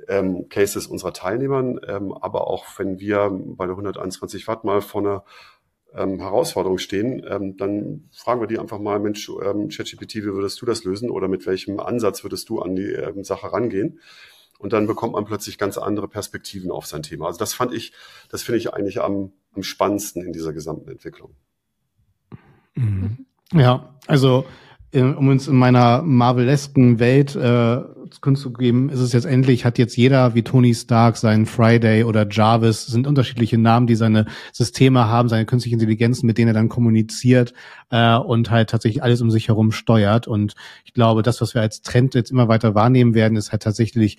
[0.09, 5.01] ähm, Cases unserer Teilnehmern, ähm, aber auch wenn wir bei der 121 Watt mal vor
[5.01, 5.25] einer
[5.95, 10.61] ähm, Herausforderung stehen, ähm, dann fragen wir die einfach mal, Mensch, ähm, ChatGPT, wie würdest
[10.61, 14.01] du das lösen oder mit welchem Ansatz würdest du an die ähm, Sache rangehen?
[14.59, 17.27] Und dann bekommt man plötzlich ganz andere Perspektiven auf sein Thema.
[17.27, 17.93] Also das fand ich,
[18.31, 21.35] das finde ich eigentlich am, am spannendsten in dieser gesamten Entwicklung.
[22.75, 23.27] Mhm.
[23.53, 24.47] Ja, also
[24.95, 27.83] um uns in meiner Marvelesken Welt äh,
[28.21, 32.05] Kunst zu geben, ist es jetzt endlich, hat jetzt jeder wie Tony Stark seinen Friday
[32.05, 36.55] oder Jarvis, sind unterschiedliche Namen, die seine Systeme haben, seine künstliche Intelligenzen, mit denen er
[36.55, 37.53] dann kommuniziert
[37.91, 40.27] äh, und halt tatsächlich alles um sich herum steuert.
[40.27, 43.63] Und ich glaube, das, was wir als Trend jetzt immer weiter wahrnehmen werden, ist halt
[43.63, 44.19] tatsächlich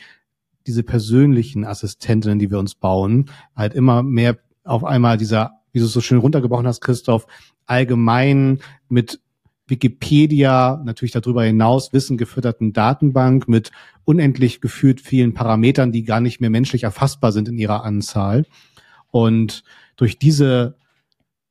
[0.65, 5.86] diese persönlichen Assistentinnen, die wir uns bauen, halt immer mehr auf einmal dieser, wie du
[5.86, 7.26] es so schön runtergebrochen hast, Christoph,
[7.65, 9.21] allgemein mit
[9.67, 13.71] Wikipedia, natürlich darüber hinaus Wissen gefütterten Datenbank mit
[14.06, 18.45] unendlich gefühlt vielen Parametern, die gar nicht mehr menschlich erfassbar sind in ihrer Anzahl.
[19.12, 19.63] Und
[19.97, 20.77] durch diese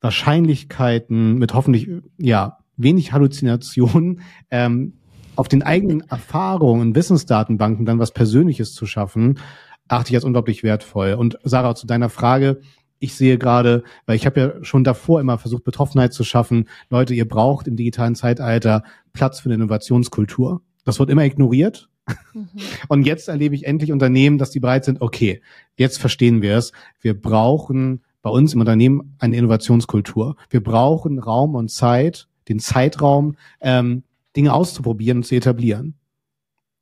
[0.01, 4.93] Wahrscheinlichkeiten mit hoffentlich ja wenig Halluzinationen ähm,
[5.35, 9.39] auf den eigenen Erfahrungen, Wissensdatenbanken dann was Persönliches zu schaffen,
[9.87, 11.13] achte ich als unglaublich wertvoll.
[11.13, 12.59] Und Sarah, zu deiner Frage,
[12.99, 16.67] ich sehe gerade, weil ich habe ja schon davor immer versucht, Betroffenheit zu schaffen.
[16.89, 18.83] Leute, ihr braucht im digitalen Zeitalter
[19.13, 20.61] Platz für eine Innovationskultur.
[20.83, 21.89] Das wird immer ignoriert.
[22.33, 22.49] Mhm.
[22.87, 25.41] Und jetzt erlebe ich endlich Unternehmen, dass die bereit sind, okay,
[25.75, 26.71] jetzt verstehen wir es.
[27.01, 30.35] Wir brauchen bei uns im Unternehmen eine Innovationskultur.
[30.49, 34.03] Wir brauchen Raum und Zeit, den Zeitraum, ähm,
[34.35, 35.95] Dinge auszuprobieren und zu etablieren.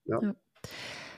[0.06, 0.36] Ja.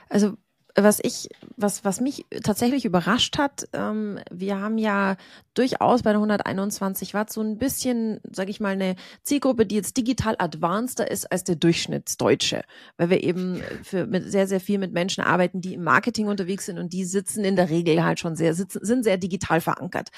[0.08, 0.36] Also
[0.84, 5.16] was ich, was, was mich tatsächlich überrascht hat, ähm, wir haben ja
[5.54, 9.96] durchaus bei der 121 Watt so ein bisschen, sage ich mal, eine Zielgruppe, die jetzt
[9.96, 12.62] digital advanceder ist als der Durchschnittsdeutsche,
[12.96, 16.66] weil wir eben für, mit sehr, sehr viel mit Menschen arbeiten, die im Marketing unterwegs
[16.66, 20.10] sind und die sitzen in der Regel halt schon sehr, sitzen, sind sehr digital verankert.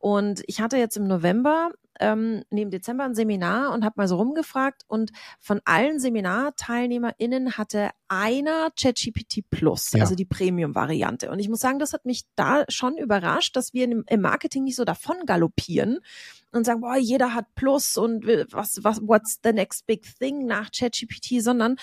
[0.00, 4.16] Und ich hatte jetzt im November ähm, neben Dezember ein Seminar und habe mal so
[4.16, 10.02] rumgefragt und von allen SeminarteilnehmerInnen hatte einer ChatGPT Plus, ja.
[10.08, 11.30] Also die Premium-Variante.
[11.30, 14.76] Und ich muss sagen, das hat mich da schon überrascht, dass wir im Marketing nicht
[14.76, 15.98] so davon galoppieren
[16.50, 20.70] und sagen, boah, jeder hat Plus und was, was, what's the next big thing nach
[20.70, 21.76] ChatGPT, sondern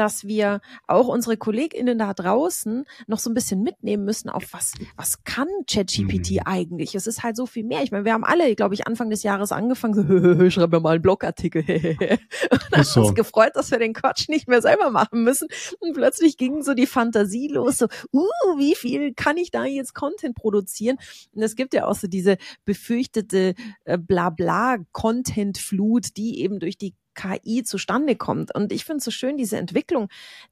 [0.00, 4.72] dass wir auch unsere KollegInnen da draußen noch so ein bisschen mitnehmen müssen auf was,
[4.96, 6.38] was kann ChatGPT mhm.
[6.46, 6.94] eigentlich?
[6.94, 7.82] Es ist halt so viel mehr.
[7.82, 10.02] Ich meine, wir haben alle, glaube ich, Anfang des Jahres angefangen, so,
[10.50, 11.62] schreib mir mal einen Blogartikel.
[12.50, 13.02] und dann so.
[13.02, 15.48] uns gefreut, dass wir den Quatsch nicht mehr selber machen müssen.
[15.80, 19.94] Und plötzlich ging so die Fantasie los, so, uh, wie viel kann ich da jetzt
[19.94, 20.96] Content produzieren?
[21.34, 27.62] Und es gibt ja auch so diese befürchtete äh, Blabla-Content-Flut, die eben durch die KI
[27.62, 28.54] zustande kommt.
[28.54, 30.08] Und ich finde es so schön, diese Entwicklung,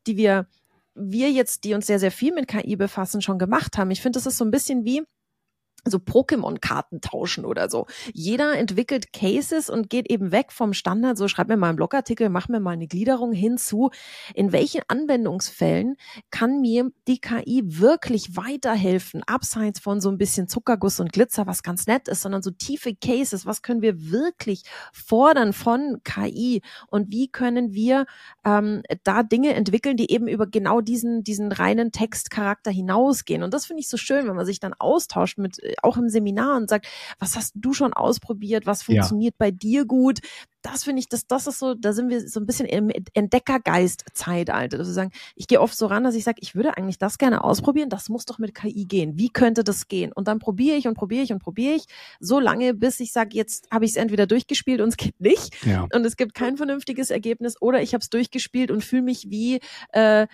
[0.07, 0.47] die wir,
[0.95, 3.91] wir jetzt, die uns sehr, sehr viel mit KI befassen, schon gemacht haben.
[3.91, 5.03] Ich finde, das ist so ein bisschen wie,
[5.85, 7.87] so Pokémon-Karten tauschen oder so.
[8.13, 12.29] Jeder entwickelt Cases und geht eben weg vom Standard, so schreib mir mal einen Blogartikel,
[12.29, 13.91] mach mir mal eine Gliederung hinzu.
[14.35, 15.97] In welchen Anwendungsfällen
[16.31, 19.23] kann mir die KI wirklich weiterhelfen?
[19.27, 22.95] Abseits von so ein bisschen Zuckerguss und Glitzer, was ganz nett ist, sondern so tiefe
[22.95, 23.47] Cases.
[23.47, 26.63] Was können wir wirklich fordern von KI?
[26.89, 28.07] Und wie können wir
[28.45, 33.43] ähm, da Dinge entwickeln, die eben über genau diesen, diesen reinen Textcharakter hinausgehen?
[33.43, 36.57] Und das finde ich so schön, wenn man sich dann austauscht mit auch im Seminar
[36.57, 36.87] und sagt,
[37.19, 39.47] was hast du schon ausprobiert, was funktioniert ja.
[39.47, 40.21] bei dir gut?
[40.63, 44.79] Das finde ich, das, das ist so, da sind wir so ein bisschen im Entdeckergeist-Zeitalter.
[44.79, 47.45] Also sagen, ich gehe oft so ran, dass ich sage, ich würde eigentlich das gerne
[47.45, 49.17] ausprobieren, das muss doch mit KI gehen.
[49.17, 50.13] Wie könnte das gehen?
[50.13, 51.85] Und dann probiere ich und probiere ich und probiere ich,
[52.19, 55.65] so lange, bis ich sage, jetzt habe ich es entweder durchgespielt und es geht nicht.
[55.65, 55.87] Ja.
[55.95, 59.61] Und es gibt kein vernünftiges Ergebnis oder ich habe es durchgespielt und fühle mich wie
[59.93, 60.27] äh,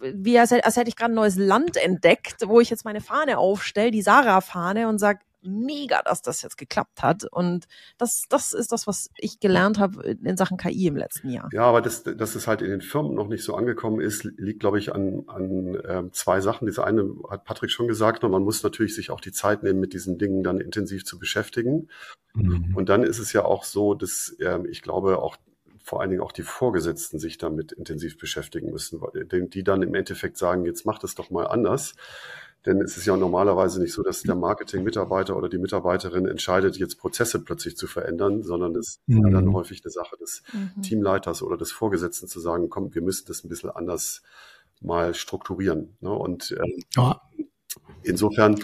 [0.00, 3.38] wie als, als hätte ich gerade ein neues Land entdeckt, wo ich jetzt meine Fahne
[3.38, 7.24] aufstelle, die Sarah-Fahne und sag mega, dass das jetzt geklappt hat.
[7.24, 7.66] Und
[7.98, 11.48] das, das ist das, was ich gelernt habe in Sachen KI im letzten Jahr.
[11.52, 14.60] Ja, aber dass, dass es halt in den Firmen noch nicht so angekommen ist, liegt,
[14.60, 16.66] glaube ich, an, an äh, zwei Sachen.
[16.66, 19.92] Diese eine hat Patrick schon gesagt, man muss natürlich sich auch die Zeit nehmen, mit
[19.92, 21.88] diesen Dingen dann intensiv zu beschäftigen.
[22.34, 22.74] Mhm.
[22.76, 25.36] Und dann ist es ja auch so, dass äh, ich glaube, auch
[25.82, 30.38] vor allen Dingen auch die Vorgesetzten sich damit intensiv beschäftigen müssen, die dann im Endeffekt
[30.38, 31.94] sagen, jetzt macht es doch mal anders.
[32.64, 36.96] Denn es ist ja normalerweise nicht so, dass der Marketing-Mitarbeiter oder die Mitarbeiterin entscheidet, jetzt
[36.96, 39.32] Prozesse plötzlich zu verändern, sondern es ist mhm.
[39.32, 40.82] dann häufig eine Sache des mhm.
[40.82, 44.22] Teamleiters oder des Vorgesetzten zu sagen, komm, wir müssen das ein bisschen anders
[44.80, 45.96] mal strukturieren.
[46.00, 46.10] Ne?
[46.10, 47.20] Und ähm, ja.
[48.04, 48.60] insofern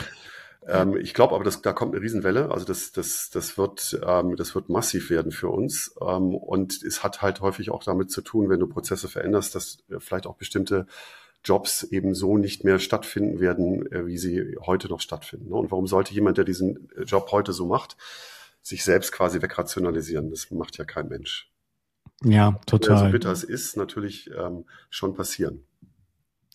[0.68, 2.50] ähm, ich glaube aber, dass, da kommt eine Riesenwelle.
[2.50, 5.94] Also das, das, das, wird, ähm, das wird massiv werden für uns.
[6.00, 9.78] Ähm, und es hat halt häufig auch damit zu tun, wenn du Prozesse veränderst, dass
[9.98, 10.86] vielleicht auch bestimmte
[11.44, 15.48] Jobs eben so nicht mehr stattfinden werden, äh, wie sie heute noch stattfinden.
[15.48, 15.56] Ne?
[15.56, 17.96] Und warum sollte jemand, der diesen Job heute so macht,
[18.60, 20.30] sich selbst quasi wegrationalisieren?
[20.30, 21.50] Das macht ja kein Mensch.
[22.24, 23.06] Ja, total.
[23.06, 25.64] So bitter es ist, natürlich ähm, schon passieren.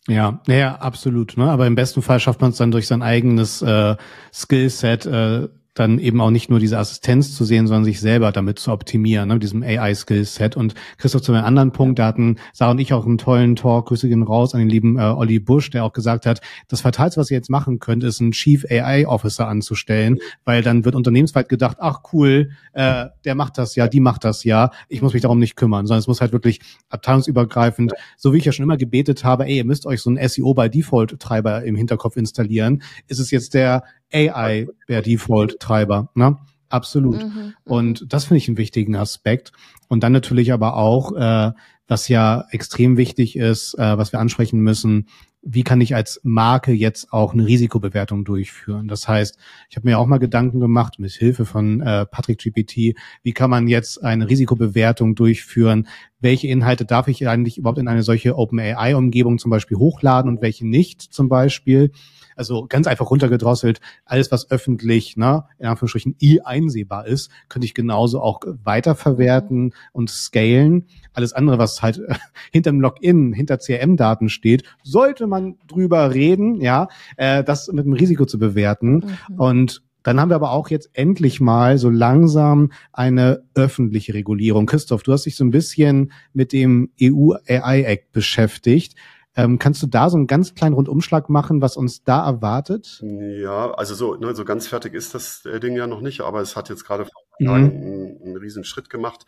[0.06, 1.36] Ja, ja, absolut.
[1.36, 1.50] Ne?
[1.50, 3.96] Aber im besten Fall schafft man es dann durch sein eigenes äh,
[4.32, 8.60] Skillset, äh, dann eben auch nicht nur diese Assistenz zu sehen, sondern sich selber damit
[8.60, 10.56] zu optimieren, ne, mit diesem AI-Skillset.
[10.56, 13.86] Und Christoph, zu einem anderen Punkt, da hatten Sarah und ich auch einen tollen Talk,
[13.86, 17.20] Grüße gehen raus an den lieben äh, Olli Busch, der auch gesagt hat, das Fatalste,
[17.20, 21.78] was ihr jetzt machen könnt, ist einen Chief AI-Officer anzustellen, weil dann wird unternehmensweit gedacht,
[21.80, 25.40] ach cool, äh, der macht das ja, die macht das ja, ich muss mich darum
[25.40, 29.24] nicht kümmern, sondern es muss halt wirklich abteilungsübergreifend, so wie ich ja schon immer gebetet
[29.24, 33.32] habe, ey, ihr müsst euch so einen SEO by Default-Treiber im Hinterkopf installieren, ist es
[33.32, 33.82] jetzt der
[34.14, 36.10] AI per Default-Treiber.
[36.14, 36.36] Ne?
[36.68, 37.22] Absolut.
[37.22, 37.54] Mhm.
[37.64, 39.52] Und das finde ich einen wichtigen Aspekt.
[39.88, 41.52] Und dann natürlich aber auch, äh,
[41.86, 45.06] was ja extrem wichtig ist, äh, was wir ansprechen müssen,
[45.46, 48.88] wie kann ich als Marke jetzt auch eine Risikobewertung durchführen?
[48.88, 52.96] Das heißt, ich habe mir auch mal Gedanken gemacht mit Hilfe von äh, Patrick GPT,
[53.22, 55.86] wie kann man jetzt eine Risikobewertung durchführen?
[56.20, 60.66] Welche Inhalte darf ich eigentlich überhaupt in eine solche OpenAI-Umgebung zum Beispiel hochladen und welche
[60.66, 61.92] nicht zum Beispiel?
[62.36, 67.74] Also ganz einfach runtergedrosselt, alles, was öffentlich, ne, in Anführungsstrichen, i einsehbar ist, könnte ich
[67.74, 70.86] genauso auch weiterverwerten und scalen.
[71.12, 72.14] Alles andere, was halt äh,
[72.52, 77.92] hinter dem Login, hinter CRM-Daten steht, sollte man drüber reden, ja, äh, das mit dem
[77.92, 79.04] Risiko zu bewerten.
[79.28, 79.38] Mhm.
[79.38, 84.66] Und dann haben wir aber auch jetzt endlich mal so langsam eine öffentliche Regulierung.
[84.66, 88.94] Christoph, du hast dich so ein bisschen mit dem EU AI Act beschäftigt.
[89.36, 93.02] Ähm, kannst du da so einen ganz kleinen Rundumschlag machen, was uns da erwartet?
[93.02, 96.40] Ja, also so, ne, so ganz fertig ist das äh, Ding ja noch nicht, aber
[96.40, 97.48] es hat jetzt gerade mhm.
[97.48, 99.26] einen, einen riesen Schritt gemacht.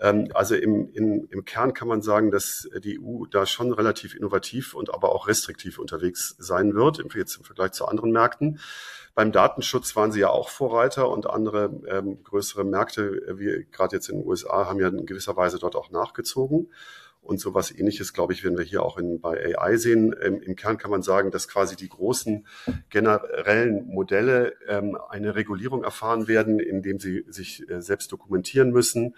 [0.00, 4.14] Ähm, also im, in, im Kern kann man sagen, dass die EU da schon relativ
[4.14, 8.58] innovativ und aber auch restriktiv unterwegs sein wird, im, jetzt im Vergleich zu anderen Märkten.
[9.14, 13.96] Beim Datenschutz waren sie ja auch Vorreiter und andere ähm, größere Märkte, äh, wie gerade
[13.96, 16.70] jetzt in den USA, haben ja in gewisser Weise dort auch nachgezogen.
[17.26, 20.14] Und sowas ähnliches, glaube ich, werden wir hier auch in, bei AI sehen.
[20.22, 22.46] Ähm, Im Kern kann man sagen, dass quasi die großen
[22.88, 29.14] generellen Modelle ähm, eine Regulierung erfahren werden, indem sie sich äh, selbst dokumentieren müssen, ein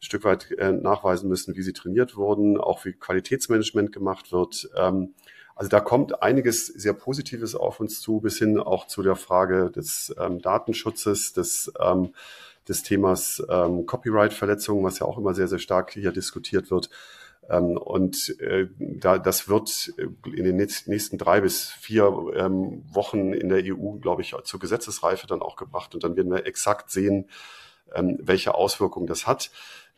[0.00, 4.68] Stück weit äh, nachweisen müssen, wie sie trainiert wurden, auch wie Qualitätsmanagement gemacht wird.
[4.76, 5.14] Ähm,
[5.54, 9.70] also da kommt einiges sehr Positives auf uns zu, bis hin auch zu der Frage
[9.70, 12.12] des ähm, Datenschutzes, des ähm,
[12.68, 16.90] des Themas ähm, Copyright-Verletzungen, was ja auch immer sehr, sehr stark hier diskutiert wird.
[17.48, 23.48] Ähm, und äh, da, das wird in den nächsten drei bis vier ähm, Wochen in
[23.48, 25.94] der EU, glaube ich, zur Gesetzesreife dann auch gebracht.
[25.94, 27.28] Und dann werden wir exakt sehen,
[27.94, 29.50] ähm, welche Auswirkungen das hat.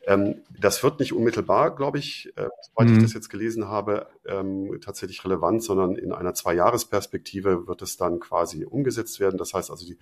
[0.07, 2.97] Ähm, das wird nicht unmittelbar, glaube ich, äh, soweit mhm.
[2.97, 8.21] ich das jetzt gelesen habe, ähm, tatsächlich relevant, sondern in einer Zwei-Jahres-Perspektive wird es dann
[8.21, 9.39] quasi umgesetzt werden.
[9.39, 9.99] Das heißt also, die,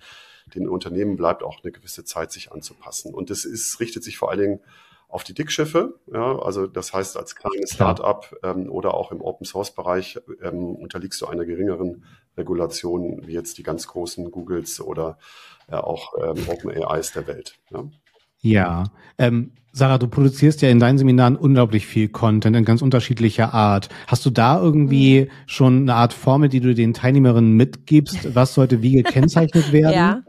[0.53, 3.13] den Unternehmen bleibt auch eine gewisse Zeit, sich anzupassen.
[3.13, 4.59] Und es ist, richtet sich vor allen Dingen
[5.07, 5.99] auf die Dickschiffe.
[6.11, 11.27] Ja, also das heißt, als kleines Start-up ähm, oder auch im Open-Source-Bereich ähm, unterliegst du
[11.27, 12.03] einer geringeren
[12.37, 15.17] Regulation wie jetzt die ganz großen Googles oder
[15.71, 17.57] ja, auch ähm, OpenAIs der Welt.
[17.71, 17.85] Ja.
[18.41, 18.83] Ja,
[19.17, 23.89] ähm, Sarah, du produzierst ja in deinen Seminaren unglaublich viel Content in ganz unterschiedlicher Art.
[24.07, 25.29] Hast du da irgendwie mhm.
[25.45, 28.35] schon eine Art Formel, die du den Teilnehmerinnen mitgibst?
[28.35, 29.93] Was sollte wie gekennzeichnet werden?
[29.93, 30.23] Ja.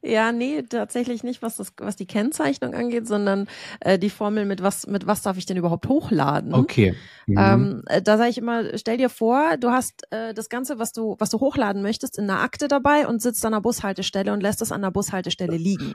[0.00, 3.48] Ja, nee, tatsächlich nicht, was das, was die Kennzeichnung angeht, sondern
[3.80, 6.54] äh, die Formel mit was, mit was darf ich denn überhaupt hochladen?
[6.54, 6.94] Okay.
[7.26, 7.36] Mhm.
[7.36, 10.92] Ähm, äh, da sage ich immer, stell dir vor, du hast äh, das Ganze, was
[10.92, 14.40] du, was du hochladen möchtest, in einer Akte dabei und sitzt an der Bushaltestelle und
[14.40, 15.94] lässt es an der Bushaltestelle liegen.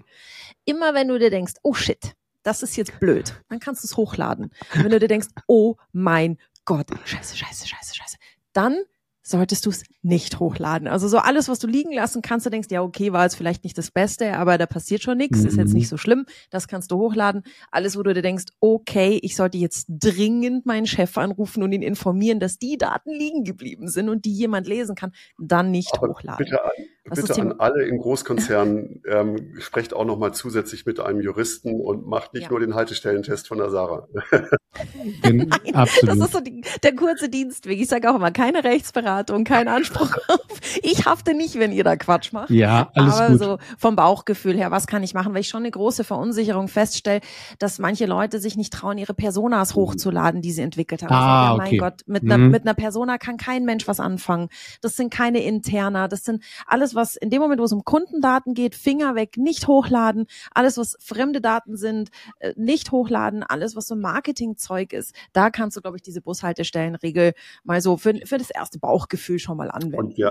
[0.65, 2.13] Immer wenn du dir denkst, oh shit,
[2.43, 4.51] das ist jetzt blöd, dann kannst du es hochladen.
[4.73, 8.17] Und wenn du dir denkst, oh mein Gott, scheiße, scheiße, scheiße, scheiße,
[8.53, 8.83] dann
[9.31, 10.87] solltest du es nicht hochladen.
[10.87, 13.63] Also so alles, was du liegen lassen kannst, du denkst, ja, okay, war jetzt vielleicht
[13.63, 16.91] nicht das Beste, aber da passiert schon nichts, ist jetzt nicht so schlimm, das kannst
[16.91, 17.43] du hochladen.
[17.71, 21.81] Alles, wo du dir denkst, okay, ich sollte jetzt dringend meinen Chef anrufen und ihn
[21.81, 26.09] informieren, dass die Daten liegen geblieben sind und die jemand lesen kann, dann nicht aber
[26.09, 26.45] hochladen.
[26.45, 26.71] Bitte an,
[27.09, 32.33] bitte an alle in Großkonzernen, ähm, sprecht auch nochmal zusätzlich mit einem Juristen und macht
[32.33, 32.49] nicht ja.
[32.49, 34.07] nur den Haltestellentest von der Sarah.
[35.23, 36.21] Nein, absolut.
[36.21, 37.79] Das ist so die, der kurze Dienstweg.
[37.79, 40.39] Ich sage auch immer, keine Rechtsberatung, kein Anspruch auf.
[40.81, 42.49] Ich hafte nicht, wenn ihr da Quatsch macht.
[42.49, 43.39] Ja, alles Aber gut.
[43.39, 45.33] so vom Bauchgefühl her, was kann ich machen?
[45.33, 47.19] Weil ich schon eine große Verunsicherung feststelle,
[47.59, 51.13] dass manche Leute sich nicht trauen, ihre Personas hochzuladen, die sie entwickelt haben.
[51.13, 51.77] Ah, ja, mein okay.
[51.77, 52.31] Gott, mit, mhm.
[52.31, 54.47] einer, mit einer Persona kann kein Mensch was anfangen.
[54.79, 58.53] Das sind keine interner, das sind alles, was in dem Moment, wo es um Kundendaten
[58.53, 60.27] geht, Finger weg, nicht hochladen.
[60.53, 63.43] Alles, was fremde Daten sind, äh, nicht hochladen.
[63.43, 67.97] Alles, was so Marketing Zeug ist, da kannst du, glaube ich, diese Bushaltestellenregel mal so
[67.97, 70.13] für, für das erste Bauchgefühl schon mal anwenden.
[70.15, 70.29] Ja.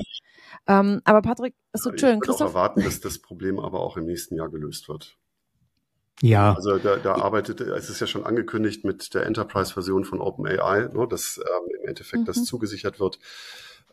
[0.67, 2.19] Ähm, aber Patrick, ist so schön.
[2.23, 5.17] Ich würde auch erwarten, dass das Problem aber auch im nächsten Jahr gelöst wird.
[6.23, 6.55] Ja.
[6.55, 11.07] Also da, da arbeitet, es ist ja schon angekündigt mit der Enterprise-Version von OpenAI, ne,
[11.09, 12.27] dass ähm, im Endeffekt mhm.
[12.27, 13.19] das zugesichert wird.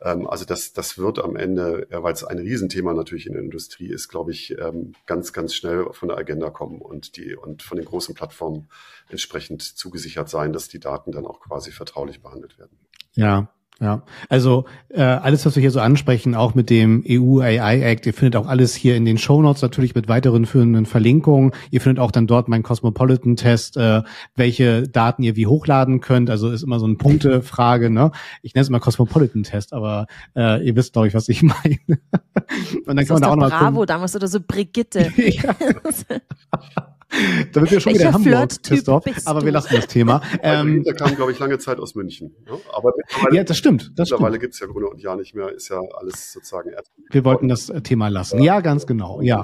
[0.02, 3.42] Ähm, also das, das wird am Ende, ja, weil es ein Riesenthema natürlich in der
[3.42, 7.64] Industrie ist, glaube ich, ähm, ganz, ganz schnell von der Agenda kommen und die und
[7.64, 8.70] von den großen Plattformen
[9.10, 12.78] entsprechend zugesichert sein, dass die Daten dann auch quasi vertraulich behandelt werden.
[13.14, 17.82] Ja, ja, also äh, alles, was wir hier so ansprechen, auch mit dem EU AI
[17.82, 21.52] Act, ihr findet auch alles hier in den Show Notes natürlich mit weiteren führenden Verlinkungen.
[21.70, 24.02] Ihr findet auch dann dort meinen Cosmopolitan-Test, äh,
[24.36, 26.32] welche Daten ihr wie hochladen könnt.
[26.32, 27.92] Also ist immer so eine Punktefrage.
[27.92, 28.12] Ne?
[28.42, 31.78] Ich nenne es immer Cosmopolitan-Test, aber äh, ihr wisst, glaube ich, was ich meine.
[31.88, 35.12] Und dann das kann man da auch noch Bravo damals oder so Brigitte.
[37.54, 40.22] da wird ja schon wieder Hamburg, Christoph, aber wir lassen das Thema.
[40.42, 42.36] Also, ähm, der kam, glaube ich, lange Zeit aus München.
[42.48, 42.58] Ja?
[42.74, 42.92] Aber
[43.32, 43.92] ja, das stimmt.
[43.96, 46.72] Das mittlerweile gibt es ja Grunde und ja nicht mehr, ist ja alles sozusagen.
[47.10, 48.42] Wir wollten das Thema lassen.
[48.42, 49.22] Ja, ganz genau.
[49.22, 49.42] Ja.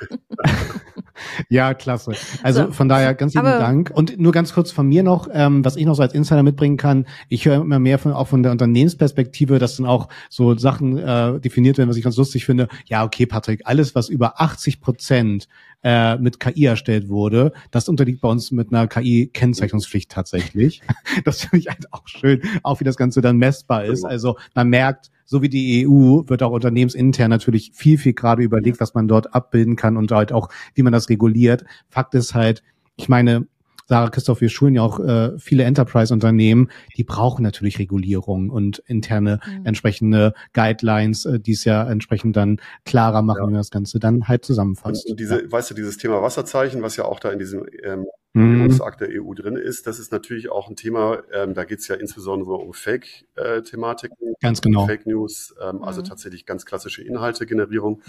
[1.48, 2.12] ja, klasse.
[2.42, 3.90] Also so, von daher ganz lieben Dank.
[3.94, 6.76] Und nur ganz kurz von mir noch, ähm, was ich noch so als Insider mitbringen
[6.76, 7.06] kann.
[7.28, 11.40] Ich höre immer mehr von, auch von der Unternehmensperspektive, dass dann auch so Sachen äh,
[11.40, 12.68] definiert werden, was ich ganz lustig finde.
[12.86, 15.48] Ja, okay, Patrick, alles, was über 80 Prozent
[15.82, 20.82] äh, mit KI erstellt wurde, das unterliegt bei uns mit einer KI-Kennzeichnungspflicht tatsächlich.
[21.24, 24.02] das finde ich halt auch schön, auch wie das Ganze dann messbar ist.
[24.02, 24.10] Genau.
[24.10, 28.80] Also man merkt, so wie die EU wird auch unternehmensintern natürlich viel, viel gerade überlegt,
[28.80, 31.64] was man dort abbilden kann und halt auch, wie man das reguliert.
[31.88, 32.62] Fakt ist halt,
[32.96, 33.46] ich meine,
[33.90, 39.40] Sarah Christoph, wir schulen ja auch äh, viele Enterprise-Unternehmen, die brauchen natürlich Regulierung und interne
[39.44, 39.66] mhm.
[39.66, 43.46] entsprechende Guidelines, äh, die es ja entsprechend dann klarer machen, ja.
[43.46, 45.10] wenn man das Ganze dann halt zusammenfasst.
[45.10, 45.50] Und diese, ja.
[45.50, 49.06] weißt du, dieses Thema Wasserzeichen, was ja auch da in diesem ähm, Regierungsakt mhm.
[49.06, 49.88] der EU drin ist.
[49.88, 54.60] Das ist natürlich auch ein Thema, ähm, da geht es ja insbesondere um Fake-Thematiken, ganz
[54.60, 54.86] genau.
[54.86, 56.04] Fake News, ähm, also mhm.
[56.04, 58.02] tatsächlich ganz klassische Inhaltegenerierung.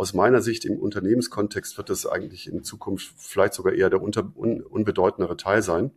[0.00, 4.32] Aus meiner Sicht im Unternehmenskontext wird das eigentlich in Zukunft vielleicht sogar eher der unter,
[4.34, 5.90] un, unbedeutendere Teil sein,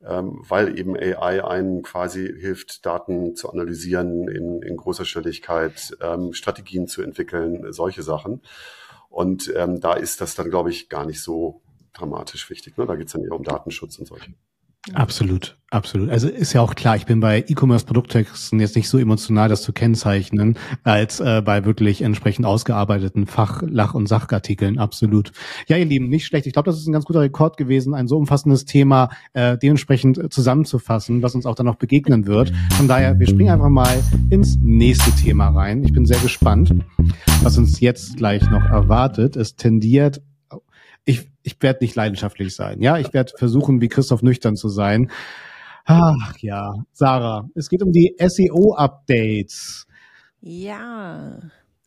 [0.00, 6.34] ähm, weil eben AI einen quasi hilft, Daten zu analysieren in, in großer Schnelligkeit, ähm,
[6.34, 8.42] Strategien zu entwickeln, solche Sachen.
[9.08, 11.62] Und ähm, da ist das dann, glaube ich, gar nicht so
[11.94, 12.78] dramatisch wichtig.
[12.78, 12.86] Ne?
[12.86, 14.34] Da geht es dann eher um Datenschutz und solche.
[14.94, 16.10] Absolut, absolut.
[16.10, 19.72] Also ist ja auch klar, ich bin bei E-Commerce-Produkttexten jetzt nicht so emotional, das zu
[19.72, 24.78] kennzeichnen, als äh, bei wirklich entsprechend ausgearbeiteten Fach-, Lach- und Sachartikeln.
[24.78, 25.32] Absolut.
[25.66, 26.46] Ja, ihr Lieben, nicht schlecht.
[26.46, 30.32] Ich glaube, das ist ein ganz guter Rekord gewesen, ein so umfassendes Thema äh, dementsprechend
[30.32, 32.52] zusammenzufassen, was uns auch dann noch begegnen wird.
[32.76, 35.82] Von daher, wir springen einfach mal ins nächste Thema rein.
[35.82, 36.72] Ich bin sehr gespannt,
[37.42, 39.36] was uns jetzt gleich noch erwartet.
[39.36, 40.22] Es tendiert
[41.06, 42.82] ich, ich werde nicht leidenschaftlich sein.
[42.82, 45.10] Ja, ich werde versuchen, wie Christoph nüchtern zu sein.
[45.86, 49.86] Ach ja, Sarah, es geht um die SEO-Updates.
[50.40, 51.38] Ja.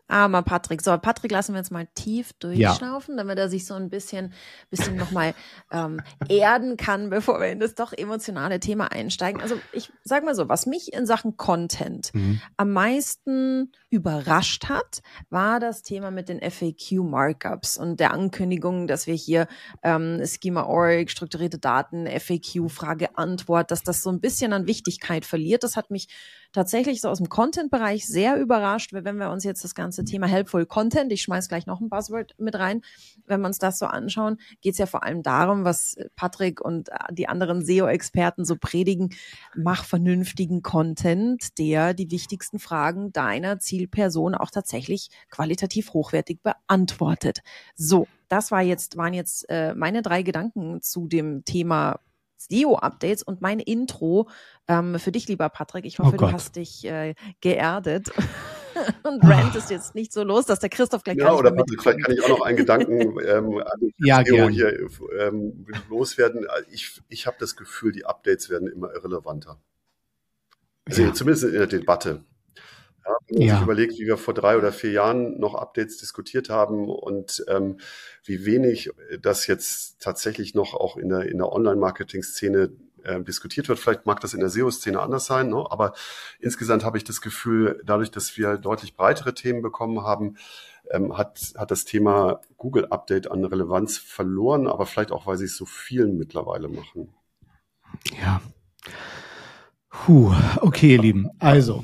[0.10, 0.82] Armer Patrick.
[0.82, 3.24] So, Patrick lassen wir jetzt mal tief durchschnaufen, ja.
[3.24, 4.34] damit er sich so ein bisschen,
[4.70, 5.34] bisschen nochmal
[5.72, 9.42] ähm, erden kann, bevor wir in das doch emotionale Thema einsteigen.
[9.42, 12.42] Also ich sag mal so, was mich in Sachen Content mhm.
[12.58, 19.16] am meisten überrascht hat, war das Thema mit den FAQ-Markups und der Ankündigung, dass wir
[19.16, 19.48] hier
[19.84, 25.64] ähm, Schema.org, strukturierte Daten, FAQ, Frage-Antwort, dass das so ein bisschen an Wichtigkeit verliert.
[25.64, 26.08] Das hat mich
[26.52, 30.66] tatsächlich so aus dem Content-Bereich sehr überrascht, wenn wir uns jetzt das ganze Thema Helpful
[30.66, 32.82] Content, ich schmeiß gleich noch ein Buzzword mit rein,
[33.26, 36.90] wenn wir uns das so anschauen, geht es ja vor allem darum, was Patrick und
[37.12, 39.10] die anderen SEO-Experten so predigen,
[39.56, 47.40] mach vernünftigen Content, der die wichtigsten Fragen deiner Zielperson auch tatsächlich qualitativ hochwertig beantwortet.
[47.76, 52.00] So, das war jetzt, waren jetzt äh, meine drei Gedanken zu dem Thema
[52.40, 54.30] SEO-Updates und mein Intro
[54.68, 55.86] ähm, für dich, lieber Patrick.
[55.86, 58.12] Ich hoffe, oh du hast dich äh, geerdet.
[59.04, 62.04] und Rant ist jetzt nicht so los, dass der Christoph gleich Ja, oder Patrick, vielleicht
[62.04, 64.88] kann ich auch noch einen Gedanken ähm, an ja, SEO hier
[65.20, 66.48] ähm, loswerden.
[66.72, 69.60] Ich, ich habe das Gefühl, die Updates werden immer irrelevanter.
[70.86, 71.14] Also ja.
[71.14, 72.24] zumindest in der Debatte.
[73.06, 73.54] Ja, wenn man ja.
[73.56, 77.80] sich überlegt, wie wir vor drei oder vier Jahren noch Updates diskutiert haben und ähm,
[78.24, 82.72] wie wenig das jetzt tatsächlich noch auch in der, in der Online-Marketing-Szene
[83.04, 83.80] äh, diskutiert wird.
[83.80, 85.66] Vielleicht mag das in der SEO-Szene anders sein, ne?
[85.70, 85.94] aber
[86.40, 90.36] insgesamt habe ich das Gefühl, dadurch, dass wir deutlich breitere Themen bekommen haben,
[90.92, 95.46] ähm, hat, hat das Thema Google Update an Relevanz verloren, aber vielleicht auch, weil sie
[95.46, 97.14] es so vielen mittlerweile machen.
[98.22, 98.42] Ja.
[99.90, 101.30] Puh, okay, ihr Lieben.
[101.40, 101.84] Also,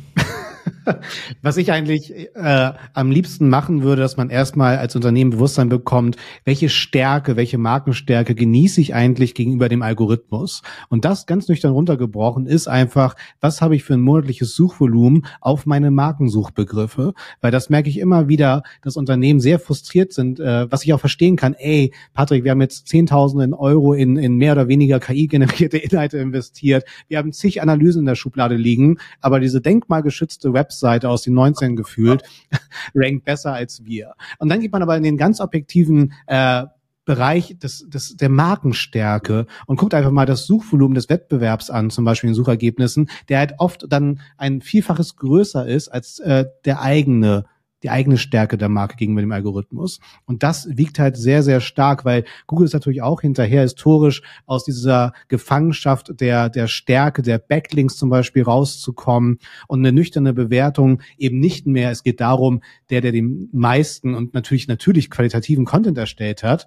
[1.42, 6.18] Was ich eigentlich äh, am liebsten machen würde, dass man erstmal als Unternehmen Bewusstsein bekommt,
[6.44, 10.62] welche Stärke, welche Markenstärke genieße ich eigentlich gegenüber dem Algorithmus.
[10.90, 15.66] Und das ganz nüchtern runtergebrochen ist einfach, was habe ich für ein monatliches Suchvolumen auf
[15.66, 17.14] meine Markensuchbegriffe?
[17.42, 21.00] Weil das merke ich immer wieder, dass Unternehmen sehr frustriert sind, äh, was ich auch
[21.00, 21.54] verstehen kann.
[21.54, 26.86] Ey, Patrick, wir haben jetzt Zehntausenden Euro in, in mehr oder weniger KI-generierte Inhalte investiert.
[27.08, 31.34] Wir haben zig Analysen in der Schublade liegen, aber diese denkmalgeschützte Website Webseite aus den
[31.34, 32.24] 19 gefühlt,
[32.96, 34.14] rankt besser als wir.
[34.40, 36.64] Und dann geht man aber in den ganz objektiven äh,
[37.06, 42.04] Bereich des, des, der Markenstärke und guckt einfach mal das Suchvolumen des Wettbewerbs an, zum
[42.04, 47.46] Beispiel in Suchergebnissen, der halt oft dann ein Vielfaches größer ist als äh, der eigene
[47.86, 50.00] die eigene Stärke der Marke gegenüber dem Algorithmus.
[50.26, 54.64] Und das wiegt halt sehr, sehr stark, weil Google ist natürlich auch hinterher historisch aus
[54.66, 61.40] dieser Gefangenschaft der, der Stärke der Backlinks zum Beispiel rauszukommen und eine nüchterne Bewertung eben
[61.40, 61.92] nicht mehr.
[61.92, 66.66] Es geht darum, der, der den meisten und natürlich, natürlich qualitativen Content erstellt hat,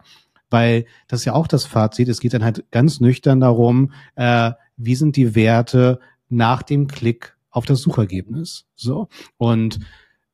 [0.50, 2.08] weil das ist ja auch das Fazit.
[2.08, 5.98] Es geht dann halt ganz nüchtern darum, äh, wie sind die Werte
[6.28, 8.66] nach dem Klick auf das Suchergebnis.
[8.76, 9.08] So.
[9.36, 9.80] Und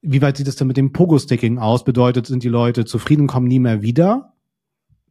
[0.05, 1.85] wie weit sieht es dann mit dem Pogo-Sticking aus?
[1.85, 4.35] Bedeutet, sind die Leute zufrieden, kommen nie mehr wieder?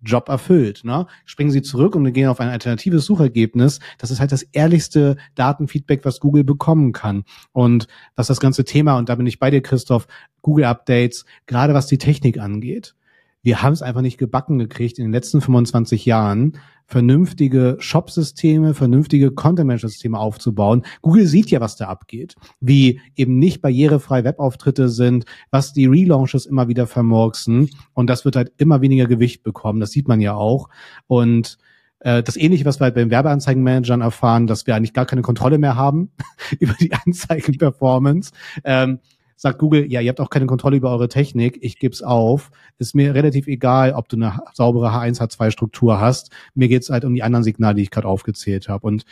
[0.04, 0.84] Job erfüllt.
[0.84, 1.08] Ne?
[1.26, 3.80] Springen Sie zurück und gehen auf ein alternatives Suchergebnis.
[3.98, 7.24] Das ist halt das ehrlichste Datenfeedback, was Google bekommen kann.
[7.54, 10.08] Und was das ganze Thema, und da bin ich bei dir, Christoph,
[10.42, 12.96] Google Updates, gerade was die Technik angeht.
[13.44, 19.32] Wir haben es einfach nicht gebacken gekriegt in den letzten 25 Jahren, vernünftige Shop-Systeme, vernünftige
[19.32, 20.84] Content-Management-Systeme aufzubauen.
[21.02, 26.46] Google sieht ja, was da abgeht, wie eben nicht barrierefrei Webauftritte sind, was die Relaunches
[26.46, 29.82] immer wieder vermurksen und das wird halt immer weniger Gewicht bekommen.
[29.82, 30.70] Das sieht man ja auch
[31.08, 31.58] und
[32.00, 35.58] äh, das ähnliche, was wir halt beim Werbeanzeigenmanagern erfahren, dass wir eigentlich gar keine Kontrolle
[35.58, 36.12] mehr haben
[36.60, 38.32] über die Anzeigenperformance.
[38.64, 39.00] Ähm,
[39.44, 42.50] sagt Google, ja, ihr habt auch keine Kontrolle über eure Technik, ich gebe es auf.
[42.78, 46.32] Ist mir relativ egal, ob du eine saubere H1, H2 Struktur hast.
[46.56, 48.88] Mir geht's halt um die anderen Signale, die ich gerade aufgezählt habe.
[48.88, 49.04] Und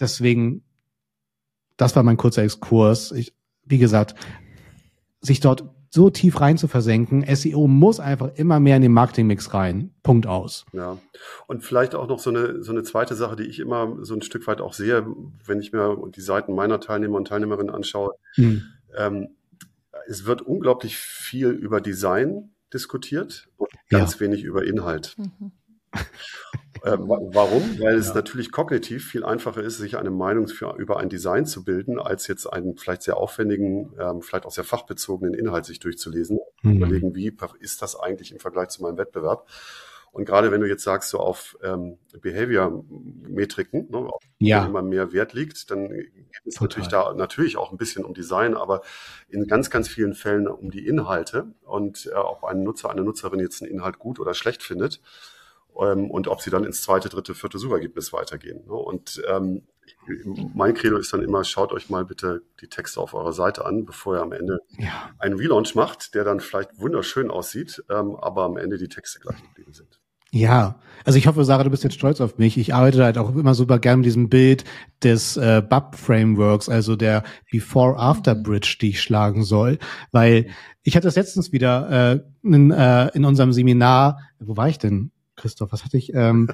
[0.00, 0.64] deswegen,
[1.76, 3.12] das war mein kurzer Exkurs.
[3.12, 3.32] Ich,
[3.66, 4.16] wie gesagt,
[5.20, 7.24] sich dort so tief rein zu versenken.
[7.32, 9.94] SEO muss einfach immer mehr in den Marketingmix rein.
[10.02, 10.66] Punkt aus.
[10.72, 10.98] Ja.
[11.46, 14.22] Und vielleicht auch noch so eine, so eine zweite Sache, die ich immer so ein
[14.22, 15.06] Stück weit auch sehe,
[15.46, 18.14] wenn ich mir die Seiten meiner Teilnehmer und Teilnehmerinnen anschaue.
[18.34, 18.64] Hm.
[18.96, 19.28] Ähm,
[20.08, 24.20] es wird unglaublich viel über Design diskutiert und ganz ja.
[24.20, 25.16] wenig über Inhalt.
[25.18, 25.52] Mhm.
[26.82, 27.78] äh, warum?
[27.80, 31.64] Weil es natürlich kognitiv viel einfacher ist, sich eine Meinung für, über ein Design zu
[31.64, 36.38] bilden, als jetzt einen vielleicht sehr aufwendigen, ähm, vielleicht auch sehr fachbezogenen Inhalt sich durchzulesen.
[36.62, 36.76] Mhm.
[36.76, 39.48] Überlegen, wie ist das eigentlich im Vergleich zu meinem Wettbewerb?
[40.18, 44.66] Und gerade wenn du jetzt sagst, so auf ähm, Behavior-Metriken, ne, auf ja.
[44.66, 46.10] immer mehr Wert liegt, dann geht
[46.44, 48.82] es natürlich da natürlich auch ein bisschen um Design, aber
[49.28, 53.38] in ganz, ganz vielen Fällen um die Inhalte und äh, ob ein Nutzer, eine Nutzerin
[53.38, 55.00] jetzt einen Inhalt gut oder schlecht findet
[55.80, 58.66] ähm, und ob sie dann ins zweite, dritte, vierte Suchergebnis weitergehen.
[58.66, 58.72] Ne?
[58.72, 59.68] Und ähm,
[60.52, 63.86] mein Credo ist dann immer, schaut euch mal bitte die Texte auf eurer Seite an,
[63.86, 65.10] bevor ihr am Ende ja.
[65.20, 69.40] einen Relaunch macht, der dann vielleicht wunderschön aussieht, ähm, aber am Ende die Texte gleich
[69.40, 70.00] geblieben sind.
[70.32, 72.58] Ja, also ich hoffe, Sarah, du bist jetzt stolz auf mich.
[72.58, 74.64] Ich arbeite halt auch immer super gern mit diesem Bild
[75.02, 79.78] des äh, BUP-Frameworks, also der Before-After-Bridge, die ich schlagen soll,
[80.12, 80.48] weil
[80.82, 85.10] ich hatte das letztens wieder äh, in, äh, in unserem Seminar, wo war ich denn?
[85.36, 86.12] Christoph, was hatte ich?
[86.14, 86.50] Ähm,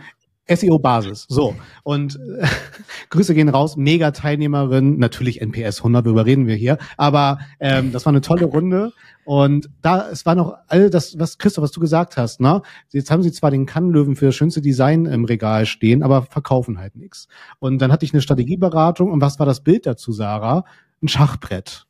[0.46, 1.26] SEO-Basis.
[1.28, 1.54] So.
[1.82, 2.46] Und äh,
[3.10, 6.78] Grüße gehen raus, mega Teilnehmerin, natürlich NPS 100, worüber reden wir hier.
[6.96, 8.92] Aber ähm, das war eine tolle Runde.
[9.24, 12.60] Und da, es war noch all das, was Christoph, was du gesagt hast, ne?
[12.90, 16.78] Jetzt haben sie zwar den Kannlöwen für das schönste Design im Regal stehen, aber verkaufen
[16.78, 17.28] halt nichts.
[17.58, 20.64] Und dann hatte ich eine Strategieberatung und was war das Bild dazu, Sarah?
[21.02, 21.86] Ein Schachbrett.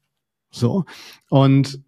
[0.52, 0.84] So.
[1.28, 1.80] Und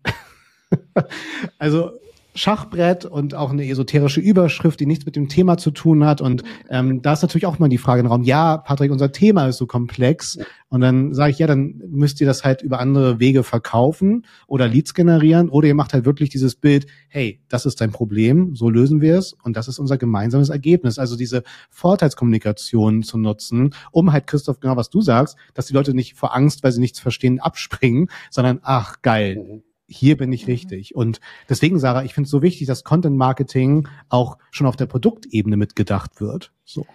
[1.59, 1.93] also
[2.37, 6.21] Schachbrett und auch eine esoterische Überschrift, die nichts mit dem Thema zu tun hat.
[6.21, 9.49] Und ähm, da ist natürlich auch mal die Frage im Raum, ja, Patrick, unser Thema
[9.49, 10.39] ist so komplex.
[10.69, 14.69] Und dann sage ich, ja, dann müsst ihr das halt über andere Wege verkaufen oder
[14.69, 15.49] Leads generieren.
[15.49, 19.17] Oder ihr macht halt wirklich dieses Bild, hey, das ist dein Problem, so lösen wir
[19.17, 20.99] es und das ist unser gemeinsames Ergebnis.
[20.99, 25.95] Also diese Vorteilskommunikation zu nutzen, um halt, Christoph, genau was du sagst, dass die Leute
[25.95, 30.47] nicht vor Angst, weil sie nichts verstehen, abspringen, sondern ach, geil mhm hier bin ich
[30.47, 30.53] mhm.
[30.53, 30.95] richtig.
[30.95, 34.87] Und deswegen, Sarah, ich finde es so wichtig, dass Content Marketing auch schon auf der
[34.87, 36.53] Produktebene mitgedacht wird.
[36.65, 36.87] So.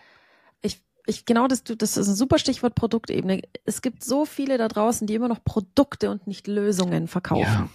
[0.61, 3.41] Ich, ich, genau, das, das ist ein super Stichwort Produktebene.
[3.65, 7.41] Es gibt so viele da draußen, die immer noch Produkte und nicht Lösungen verkaufen.
[7.41, 7.69] Ja.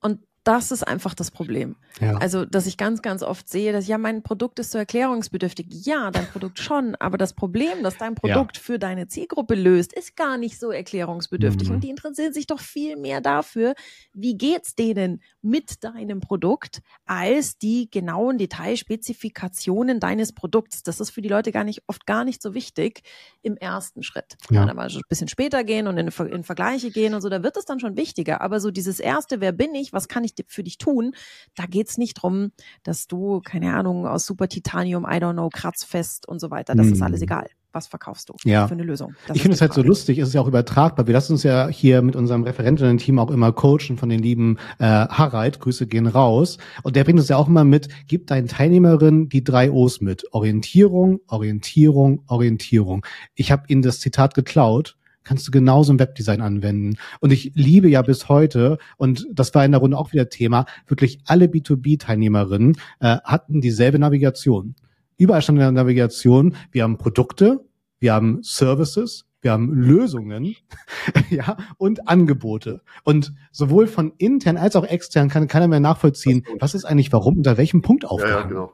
[0.00, 1.76] Und das ist einfach das Problem.
[2.00, 2.16] Ja.
[2.16, 5.66] Also, dass ich ganz, ganz oft sehe, dass ja, mein Produkt ist so erklärungsbedürftig.
[5.84, 8.62] Ja, dein Produkt schon, aber das Problem, das dein Produkt ja.
[8.62, 11.68] für deine Zielgruppe löst, ist gar nicht so erklärungsbedürftig.
[11.68, 11.74] Mhm.
[11.74, 13.74] Und die interessieren sich doch viel mehr dafür,
[14.14, 20.82] wie geht's denen mit deinem Produkt, als die genauen Detailspezifikationen deines Produkts.
[20.82, 23.02] Das ist für die Leute gar nicht, oft gar nicht so wichtig
[23.42, 24.38] im ersten Schritt.
[24.50, 24.64] Ja.
[24.64, 27.58] Dann mal ein bisschen später gehen und in, in Vergleiche gehen und so, da wird
[27.58, 28.40] es dann schon wichtiger.
[28.40, 31.12] Aber so dieses erste, wer bin ich, was kann ich für dich tun.
[31.54, 36.28] Da geht's nicht drum, dass du, keine Ahnung, aus Super Titanium, I don't know, kratzfest
[36.28, 36.74] und so weiter.
[36.74, 36.92] Das hm.
[36.92, 37.48] ist alles egal.
[37.72, 38.66] Was verkaufst du ja.
[38.66, 39.14] für eine Lösung?
[39.26, 41.06] Das ich finde es halt so lustig, es ist ja auch übertragbar.
[41.06, 44.84] Wir lassen uns ja hier mit unserem Referentinnen-Team auch immer coachen von den lieben äh,
[44.84, 45.60] Harald.
[45.60, 46.56] Grüße gehen raus.
[46.82, 50.32] Und der bringt uns ja auch immer mit, gib deinen Teilnehmerinnen die drei O's mit.
[50.32, 53.04] Orientierung, Orientierung, Orientierung.
[53.34, 56.96] Ich habe ihnen das Zitat geklaut kannst du genauso im Webdesign anwenden.
[57.20, 60.66] Und ich liebe ja bis heute, und das war in der Runde auch wieder Thema,
[60.86, 64.74] wirklich alle B2B-Teilnehmerinnen äh, hatten dieselbe Navigation.
[65.16, 67.60] Überall stand in der Navigation, wir haben Produkte,
[67.98, 70.56] wir haben Services, wir haben Lösungen,
[71.30, 72.82] ja, und Angebote.
[73.04, 77.36] Und sowohl von intern als auch extern kann keiner mehr nachvollziehen, was ist eigentlich warum,
[77.36, 78.34] unter welchem Punkt aufgehangen.
[78.34, 78.72] Ja, ja, genau.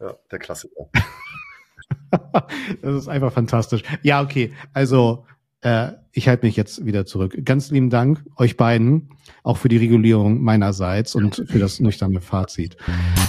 [0.00, 0.88] Ja, der Klassiker.
[2.82, 3.82] das ist einfach fantastisch.
[4.02, 4.52] Ja, okay.
[4.72, 5.26] Also
[5.62, 7.36] äh, ich halte mich jetzt wieder zurück.
[7.44, 9.08] Ganz lieben Dank euch beiden,
[9.42, 12.76] auch für die Regulierung meinerseits und für das nüchterne Fazit.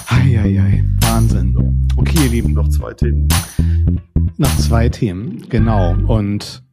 [0.07, 1.87] Eieiei, Wahnsinn.
[1.95, 2.53] Okay, ihr Lieben.
[2.53, 3.27] Noch zwei Themen.
[4.37, 5.95] Noch zwei Themen, genau.
[6.07, 6.63] Und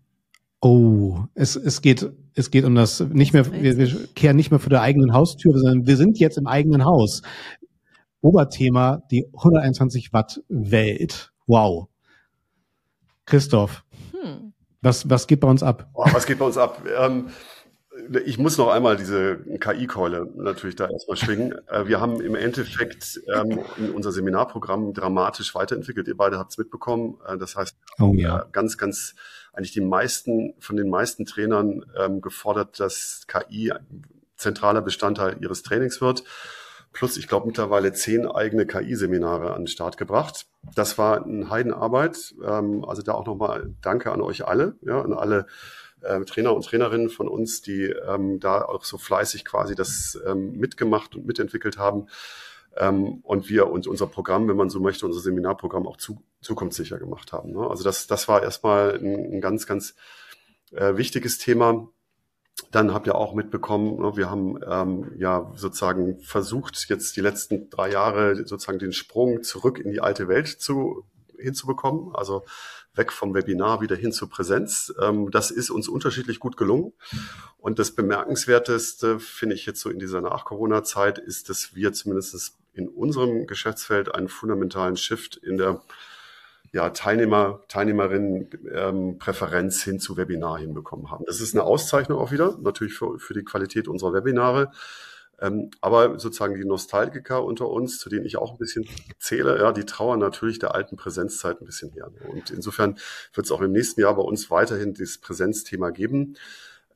[0.60, 4.60] oh, es, es geht es geht um das nicht mehr, wir, wir kehren nicht mehr
[4.60, 7.22] vor der eigenen Haustür, sondern wir sind jetzt im eigenen Haus.
[8.22, 11.32] Oberthema, die 121 Watt Welt.
[11.46, 11.88] Wow.
[13.26, 13.84] Christoph.
[14.82, 15.88] Was, was geht bei uns ab?
[15.94, 16.82] Oh, was geht bei uns ab?
[16.98, 17.30] Ähm,
[18.24, 21.54] ich muss noch einmal diese KI-Keule natürlich da erstmal schwingen.
[21.68, 23.60] Äh, wir haben im Endeffekt ähm,
[23.94, 26.08] unser Seminarprogramm dramatisch weiterentwickelt.
[26.08, 27.18] Ihr beide habt es mitbekommen.
[27.26, 28.46] Äh, das heißt, oh, ja.
[28.52, 29.14] ganz, ganz
[29.52, 33.72] eigentlich die meisten von den meisten Trainern ähm, gefordert, dass KI
[34.36, 36.24] zentraler Bestandteil ihres Trainings wird
[36.92, 40.46] plus, ich glaube, mittlerweile zehn eigene KI-Seminare an den Start gebracht.
[40.74, 42.34] Das war eine Heidenarbeit.
[42.44, 45.46] Ähm, also da auch nochmal Danke an euch alle, ja, an alle
[46.02, 50.52] äh, Trainer und Trainerinnen von uns, die ähm, da auch so fleißig quasi das ähm,
[50.52, 52.08] mitgemacht und mitentwickelt haben.
[52.76, 56.98] Ähm, und wir und unser Programm, wenn man so möchte, unser Seminarprogramm auch zu, zukunftssicher
[56.98, 57.52] gemacht haben.
[57.52, 57.68] Ne?
[57.68, 59.94] Also das, das war erstmal ein, ein ganz, ganz
[60.72, 61.88] äh, wichtiges Thema.
[62.70, 67.70] Dann habt ihr auch mitbekommen, ne, wir haben ähm, ja sozusagen versucht, jetzt die letzten
[67.70, 71.04] drei Jahre sozusagen den Sprung zurück in die alte Welt zu
[71.38, 72.14] hinzubekommen.
[72.14, 72.44] Also
[72.94, 74.92] weg vom Webinar wieder hin zur Präsenz.
[75.00, 76.92] Ähm, das ist uns unterschiedlich gut gelungen.
[77.58, 82.88] Und das Bemerkenswerteste finde ich jetzt so in dieser Nach-Corona-Zeit ist, dass wir zumindest in
[82.88, 85.82] unserem Geschäftsfeld einen fundamentalen Shift in der
[86.72, 91.24] ja, Teilnehmer, Teilnehmerinnen ähm, Präferenz hin zu Webinar hinbekommen haben.
[91.26, 94.70] Das ist eine Auszeichnung auch wieder, natürlich für, für die Qualität unserer Webinare.
[95.40, 98.86] Ähm, aber sozusagen die Nostalgiker unter uns, zu denen ich auch ein bisschen
[99.18, 102.10] zähle, ja, die trauern natürlich der alten Präsenzzeit ein bisschen her.
[102.28, 102.98] Und insofern
[103.32, 106.36] wird es auch im nächsten Jahr bei uns weiterhin dieses Präsenzthema geben.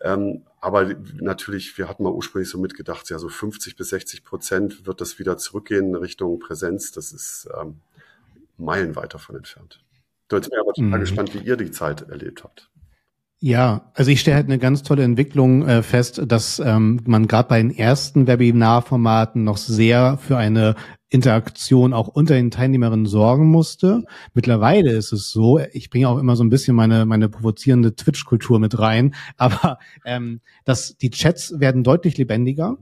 [0.01, 4.87] Ähm, aber natürlich, wir hatten mal ursprünglich so mitgedacht, ja, so 50 bis 60 Prozent
[4.87, 6.93] wird das wieder zurückgehen Richtung Präsenz.
[6.93, 7.81] Das ist ähm,
[8.57, 9.85] meilenweit davon entfernt.
[10.29, 11.01] Da bin ich aber total mhm.
[11.01, 12.71] gespannt, wie ihr die Zeit erlebt habt.
[13.47, 17.49] Ja, also ich stelle halt eine ganz tolle Entwicklung äh, fest, dass ähm, man gerade
[17.49, 20.77] bei den ersten Webinarformaten noch sehr für eine
[21.11, 24.05] Interaktion auch unter den Teilnehmerinnen sorgen musste.
[24.33, 28.59] Mittlerweile ist es so, ich bringe auch immer so ein bisschen meine meine provozierende Twitch-Kultur
[28.59, 32.79] mit rein, aber ähm, dass die Chats werden deutlich lebendiger.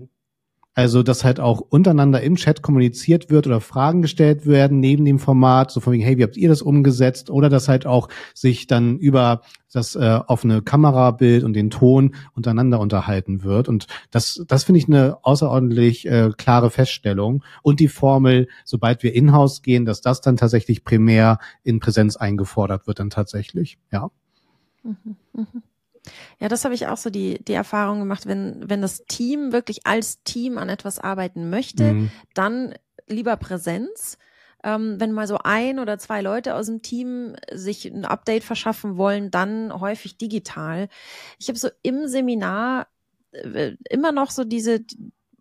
[0.75, 5.19] Also, dass halt auch untereinander im Chat kommuniziert wird oder Fragen gestellt werden neben dem
[5.19, 7.29] Format, so von wegen, hey, wie habt ihr das umgesetzt?
[7.29, 12.81] Oder dass halt auch sich dann über das äh, offene Kamerabild und den Ton untereinander
[12.81, 13.69] unterhalten wird.
[13.69, 17.45] Und das, das finde ich eine außerordentlich äh, klare Feststellung.
[17.63, 22.87] Und die Formel, sobald wir in-house gehen, dass das dann tatsächlich primär in Präsenz eingefordert
[22.87, 24.11] wird, dann tatsächlich, ja.
[24.83, 25.47] Mhm, mh.
[26.41, 29.87] Ja, das habe ich auch so die, die Erfahrung gemacht, wenn, wenn das Team wirklich
[29.87, 32.11] als Team an etwas arbeiten möchte, mhm.
[32.35, 32.75] dann
[33.07, 34.19] lieber Präsenz.
[34.65, 38.97] Ähm, wenn mal so ein oder zwei Leute aus dem Team sich ein Update verschaffen
[38.97, 40.89] wollen, dann häufig digital.
[41.39, 42.87] Ich habe so im Seminar
[43.33, 44.81] äh, immer noch so diese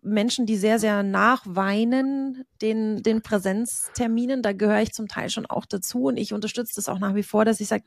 [0.02, 4.42] Menschen, die sehr, sehr nachweinen den, den Präsenzterminen.
[4.42, 7.22] Da gehöre ich zum Teil schon auch dazu und ich unterstütze das auch nach wie
[7.22, 7.84] vor, dass ich sage,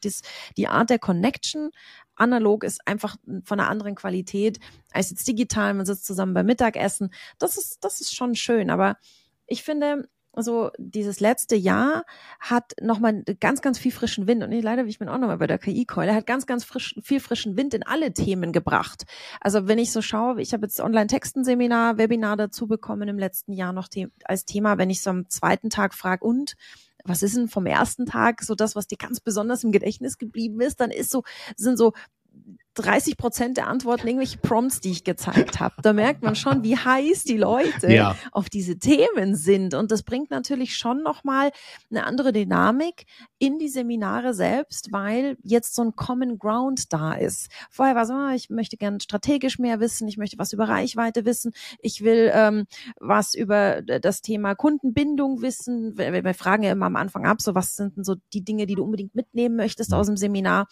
[0.57, 1.71] die Art der Connection
[2.15, 4.59] analog ist einfach von einer anderen Qualität
[4.91, 5.73] als jetzt digital.
[5.73, 7.13] Man sitzt zusammen beim Mittagessen.
[7.37, 8.69] Das ist, das ist schon schön.
[8.69, 8.97] Aber
[9.45, 10.07] ich finde,
[10.37, 12.05] so dieses letzte Jahr
[12.39, 14.43] hat nochmal ganz, ganz viel frischen Wind.
[14.43, 17.19] Und ich leider, ich bin auch nochmal bei der KI-Keule, hat ganz, ganz frisch, viel
[17.19, 19.05] frischen Wind in alle Themen gebracht.
[19.41, 23.73] Also wenn ich so schaue, ich habe jetzt Online-Texten-Seminar, Webinar dazu bekommen im letzten Jahr
[23.73, 26.55] noch the als Thema, wenn ich so am zweiten Tag frage, und
[27.05, 30.59] was ist denn vom ersten Tag so das, was dir ganz besonders im Gedächtnis geblieben
[30.59, 31.23] ist, dann ist so,
[31.55, 31.93] sind so
[32.75, 35.75] 30 Prozent der Antworten irgendwelche Prompts, die ich gezeigt habe.
[35.81, 38.15] Da merkt man schon, wie heiß die Leute ja.
[38.31, 39.73] auf diese Themen sind.
[39.73, 41.51] Und das bringt natürlich schon nochmal
[41.89, 43.05] eine andere Dynamik
[43.39, 47.49] in die Seminare selbst, weil jetzt so ein Common Ground da ist.
[47.69, 51.25] Vorher war so, ah, ich möchte gern strategisch mehr wissen, ich möchte was über Reichweite
[51.25, 52.65] wissen, ich will ähm,
[52.99, 55.97] was über das Thema Kundenbindung wissen.
[55.97, 58.65] Wir, wir fragen ja immer am Anfang ab, so was sind denn so die Dinge,
[58.65, 60.67] die du unbedingt mitnehmen möchtest aus dem Seminar.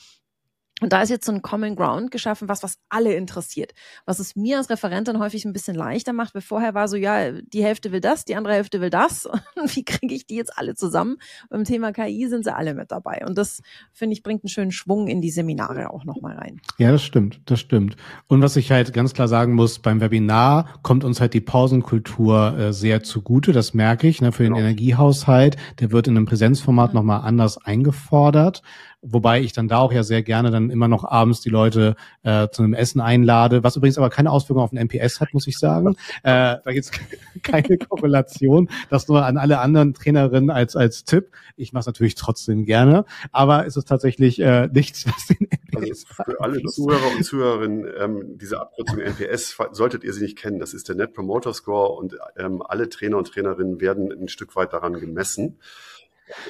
[0.83, 3.71] Und da ist jetzt so ein Common Ground geschaffen, was, was alle interessiert.
[4.05, 7.31] Was es mir als Referentin häufig ein bisschen leichter macht, weil vorher war so, ja,
[7.31, 9.25] die Hälfte will das, die andere Hälfte will das.
[9.55, 11.15] Und wie kriege ich die jetzt alle zusammen?
[11.49, 13.23] Beim Thema KI sind sie alle mit dabei.
[13.25, 13.61] Und das,
[13.93, 16.59] finde ich, bringt einen schönen Schwung in die Seminare auch nochmal rein.
[16.77, 17.95] Ja, das stimmt, das stimmt.
[18.27, 22.57] Und was ich halt ganz klar sagen muss, beim Webinar kommt uns halt die Pausenkultur
[22.57, 23.53] äh, sehr zugute.
[23.53, 24.65] Das merke ich, ne, für den genau.
[24.65, 25.55] Energiehaushalt.
[25.79, 26.95] Der wird in einem Präsenzformat mhm.
[26.95, 28.63] nochmal anders eingefordert.
[29.05, 32.47] Wobei ich dann da auch ja sehr gerne dann immer noch abends die Leute äh,
[32.49, 35.57] zu einem Essen einlade, was übrigens aber keine Auswirkung auf den NPS hat, muss ich
[35.57, 35.95] sagen.
[36.23, 36.91] Äh, da gibt es
[37.43, 38.69] keine Korrelation.
[38.89, 41.31] Das nur an alle anderen Trainerinnen als als Tipp.
[41.57, 46.05] Ich mache es natürlich trotzdem gerne, aber es ist tatsächlich äh, nichts, was den NPS
[46.05, 50.59] also Für alle Zuhörer und Zuhörerinnen, ähm, diese Abkürzung NPS solltet ihr sie nicht kennen.
[50.59, 54.55] Das ist der Net Promoter Score und ähm, alle Trainer und Trainerinnen werden ein Stück
[54.55, 55.59] weit daran gemessen.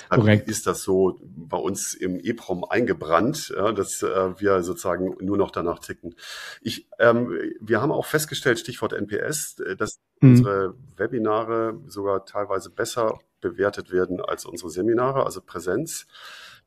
[0.10, 0.50] Korrekt.
[0.50, 5.52] ist das so bei uns im EPROM eingebrannt, ja, dass äh, wir sozusagen nur noch
[5.52, 6.16] danach ticken.
[6.62, 10.30] Ich, ähm, wir haben auch festgestellt, Stichwort NPS, äh, dass mhm.
[10.30, 16.08] unsere Webinare sogar teilweise besser bewertet werden als unsere Seminare, also Präsenz.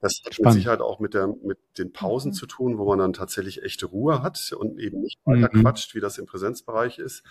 [0.01, 0.55] Das hat Spannend.
[0.55, 2.35] mit Sicherheit auch mit, der, mit den Pausen mhm.
[2.35, 5.63] zu tun, wo man dann tatsächlich echte Ruhe hat und eben nicht weiter mhm.
[5.63, 7.23] quatscht, wie das im Präsenzbereich ist.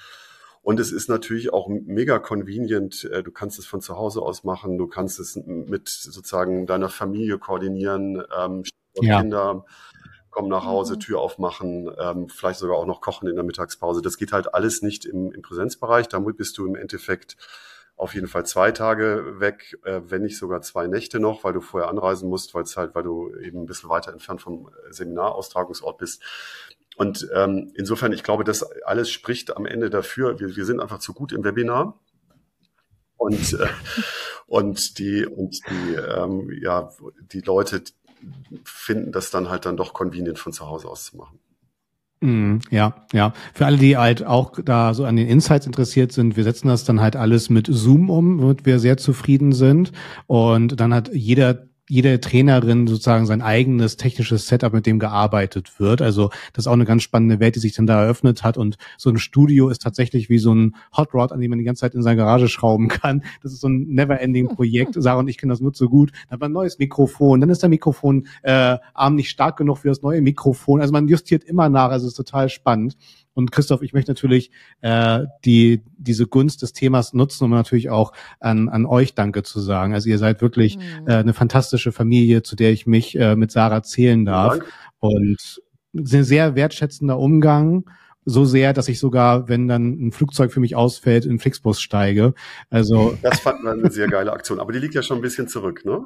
[0.65, 3.03] Und es ist natürlich auch mega convenient.
[3.13, 4.79] Äh, du kannst es von zu Hause aus machen.
[4.79, 8.23] Du kannst es mit sozusagen deiner Familie koordinieren.
[8.35, 8.63] Ähm,
[8.99, 9.21] ja.
[9.21, 9.65] Kinder
[10.31, 11.01] kommen nach Hause, mhm.
[11.01, 14.01] Tür aufmachen, ähm, vielleicht sogar auch noch kochen in der Mittagspause.
[14.01, 16.07] Das geht halt alles nicht im, im Präsenzbereich.
[16.07, 17.37] Damit bist du im Endeffekt
[17.95, 21.61] auf jeden Fall zwei Tage weg, äh, wenn nicht sogar zwei Nächte noch, weil du
[21.61, 25.99] vorher anreisen musst, weil es halt, weil du eben ein bisschen weiter entfernt vom Seminaraustragungsort
[25.99, 26.23] bist.
[26.95, 30.39] Und ähm, insofern, ich glaube, das alles spricht am Ende dafür.
[30.39, 31.99] Wir, wir sind einfach zu gut im Webinar.
[33.17, 33.67] Und, äh,
[34.47, 36.91] und die, und die, ähm, ja,
[37.31, 37.83] die Leute
[38.63, 41.39] finden das dann halt dann doch convenient von zu Hause aus zu machen.
[42.21, 43.33] Mm, ja, ja.
[43.53, 46.85] Für alle, die halt auch da so an den Insights interessiert sind, wir setzen das
[46.85, 49.91] dann halt alles mit Zoom um, womit wir sehr zufrieden sind.
[50.27, 56.01] Und dann hat jeder jede Trainerin sozusagen sein eigenes technisches Setup, mit dem gearbeitet wird.
[56.01, 58.57] Also das ist auch eine ganz spannende Welt, die sich dann da eröffnet hat.
[58.57, 61.65] Und so ein Studio ist tatsächlich wie so ein Hot Rod, an dem man die
[61.65, 63.23] ganze Zeit in seine Garage schrauben kann.
[63.43, 64.95] Das ist so ein Never-Ending-Projekt.
[64.97, 66.11] Sarah und ich kennen das nur so gut.
[66.11, 69.79] Dann hat man ein neues Mikrofon, dann ist der Mikrofon äh, Arm nicht stark genug
[69.79, 70.81] für das neue Mikrofon.
[70.81, 71.89] Also man justiert immer nach.
[71.89, 72.97] Also es ist total spannend.
[73.35, 74.49] Und Christoph, ich möchte natürlich
[74.81, 79.59] äh, die diese Gunst des Themas nutzen, um natürlich auch an, an euch Danke zu
[79.59, 79.93] sagen.
[79.93, 81.07] Also ihr seid wirklich mhm.
[81.07, 84.59] äh, eine fantastische Familie, zu der ich mich äh, mit Sarah zählen darf.
[84.99, 85.61] Und
[85.93, 87.85] ein sehr wertschätzender Umgang
[88.25, 92.33] so sehr, dass ich sogar, wenn dann ein Flugzeug für mich ausfällt, in Flixbus steige.
[92.71, 95.47] Also das fand man eine sehr geile Aktion, aber die liegt ja schon ein bisschen
[95.47, 96.05] zurück, ne?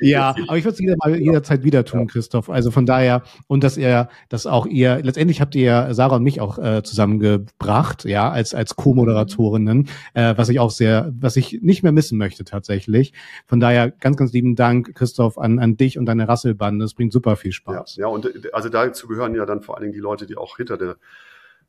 [0.00, 2.06] Ja, aber ich würde es jeder, jederzeit wieder tun, ja.
[2.06, 2.50] Christoph.
[2.50, 6.40] Also von daher und dass ihr, dass auch ihr letztendlich habt ihr Sarah und mich
[6.40, 11.82] auch äh, zusammengebracht, ja, als als Co-Moderatorinnen, äh, was ich auch sehr, was ich nicht
[11.82, 13.12] mehr missen möchte tatsächlich.
[13.46, 16.84] Von daher ganz, ganz lieben Dank, Christoph, an an dich und deine Rasselbande.
[16.84, 17.96] Es bringt super viel Spaß.
[17.96, 20.36] Ja, ja, und äh, also dazu gehören ja dann vor allen Dingen die Leute, die
[20.36, 20.96] auch hinter der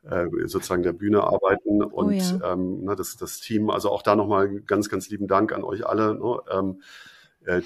[0.10, 2.54] äh, sozusagen der Bühne arbeiten oh und oh ja.
[2.54, 3.70] ähm, ne, das, das Team.
[3.70, 6.86] Also auch da nochmal ganz, ganz lieben Dank an euch alle, ne, ähm, äh,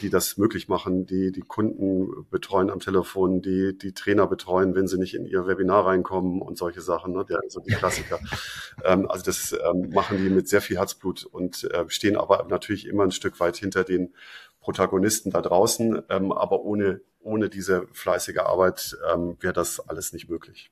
[0.02, 4.88] die das möglich machen, die die Kunden betreuen am Telefon, die die Trainer betreuen, wenn
[4.88, 8.20] sie nicht in ihr Webinar reinkommen und solche Sachen, ne, der, also die Klassiker.
[8.84, 12.88] ähm, also das ähm, machen die mit sehr viel Herzblut und äh, stehen aber natürlich
[12.88, 14.14] immer ein Stück weit hinter den
[14.60, 20.30] Protagonisten da draußen, ähm, aber ohne ohne diese fleißige Arbeit ähm, wäre das alles nicht
[20.30, 20.72] möglich.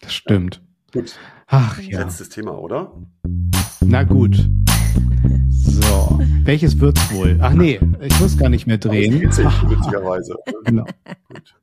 [0.00, 0.62] Das stimmt.
[0.92, 1.18] Gut.
[1.46, 2.00] Ach ja.
[2.00, 2.92] Letztes Thema, oder?
[3.80, 4.36] Na gut.
[5.82, 7.38] So, welches wird's wohl?
[7.40, 9.20] Ach nee, ich muss gar nicht mehr drehen.
[9.20, 10.34] Witzig, witzigerweise.
[10.64, 10.84] genau.
[11.28, 11.54] Gut.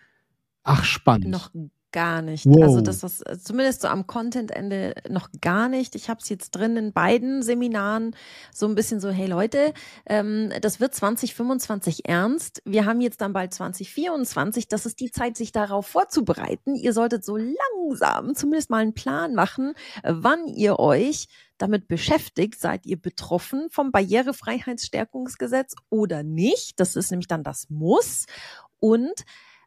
[0.63, 1.29] Ach, spannend.
[1.29, 1.51] Noch
[1.91, 2.45] gar nicht.
[2.45, 2.63] Wow.
[2.63, 5.95] Also das ist äh, zumindest so am Content-Ende noch gar nicht.
[5.95, 8.15] Ich habe es jetzt drin in beiden Seminaren
[8.53, 9.73] so ein bisschen so, hey Leute,
[10.05, 12.61] ähm, das wird 2025 ernst.
[12.65, 14.67] Wir haben jetzt dann bald 2024.
[14.67, 16.75] Das ist die Zeit, sich darauf vorzubereiten.
[16.75, 19.73] Ihr solltet so langsam zumindest mal einen Plan machen,
[20.03, 21.27] wann ihr euch
[21.59, 26.79] damit beschäftigt, seid ihr betroffen vom Barrierefreiheitsstärkungsgesetz oder nicht.
[26.79, 28.25] Das ist nämlich dann das Muss.
[28.79, 29.25] Und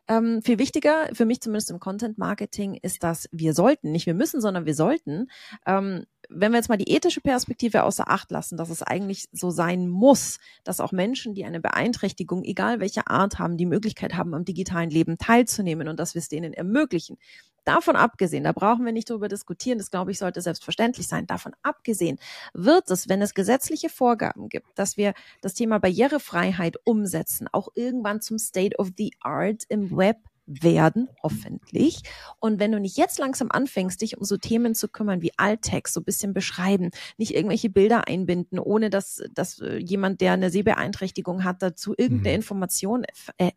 [0.09, 4.15] ähm, viel wichtiger, für mich zumindest im Content Marketing, ist, dass wir sollten, nicht wir
[4.15, 5.29] müssen, sondern wir sollten,
[5.67, 9.51] ähm, wenn wir jetzt mal die ethische Perspektive außer Acht lassen, dass es eigentlich so
[9.51, 14.35] sein muss, dass auch Menschen, die eine Beeinträchtigung, egal welche Art haben, die Möglichkeit haben,
[14.35, 17.19] am digitalen Leben teilzunehmen und dass wir es denen ermöglichen.
[17.65, 21.29] Davon abgesehen, da brauchen wir nicht darüber diskutieren, das glaube ich sollte selbstverständlich sein.
[21.29, 22.19] Davon abgesehen
[22.55, 28.21] wird es, wenn es gesetzliche Vorgaben gibt, dass wir das Thema Barrierefreiheit umsetzen, auch irgendwann
[28.21, 30.17] zum State of the Art im Web
[30.47, 32.03] werden, hoffentlich.
[32.41, 35.95] Und wenn du nicht jetzt langsam anfängst, dich um so Themen zu kümmern wie Alttext,
[35.95, 40.51] so ein bisschen beschreiben, nicht irgendwelche Bilder einbinden, ohne dass, dass äh, jemand, der eine
[40.51, 42.43] Sehbeeinträchtigung hat, dazu irgendeine mhm.
[42.43, 43.05] Information
[43.39, 43.51] äh,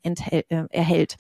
[0.70, 1.16] erhält,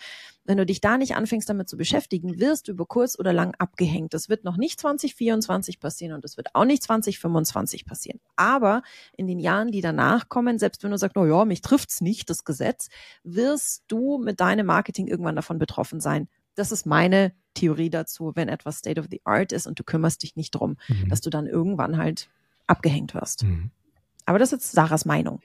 [0.45, 3.55] wenn du dich da nicht anfängst, damit zu beschäftigen, wirst du über kurz oder lang
[3.57, 4.13] abgehängt.
[4.13, 8.19] Das wird noch nicht 2024 passieren und das wird auch nicht 2025 passieren.
[8.35, 8.83] Aber
[9.17, 12.29] in den Jahren, die danach kommen, selbst wenn du sagst, oh ja, mich trifft's nicht,
[12.29, 12.89] das Gesetz,
[13.23, 16.27] wirst du mit deinem Marketing irgendwann davon betroffen sein.
[16.53, 20.21] Das ist meine Theorie dazu, wenn etwas State of the Art ist und du kümmerst
[20.21, 21.09] dich nicht drum, mhm.
[21.09, 22.29] dass du dann irgendwann halt
[22.67, 23.43] abgehängt wirst.
[23.43, 23.71] Mhm.
[24.25, 25.41] Aber das ist jetzt Sarahs Meinung.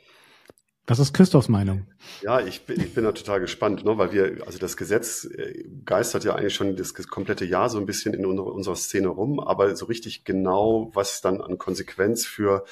[0.90, 1.86] Was ist Christophs Meinung?
[2.20, 5.64] Ja, ich bin, ich bin da total gespannt, ne, weil wir, also das Gesetz äh,
[5.84, 9.38] geistert ja eigentlich schon das komplette Jahr so ein bisschen in unserer, unserer Szene rum,
[9.38, 12.64] aber so richtig genau, was dann an Konsequenz für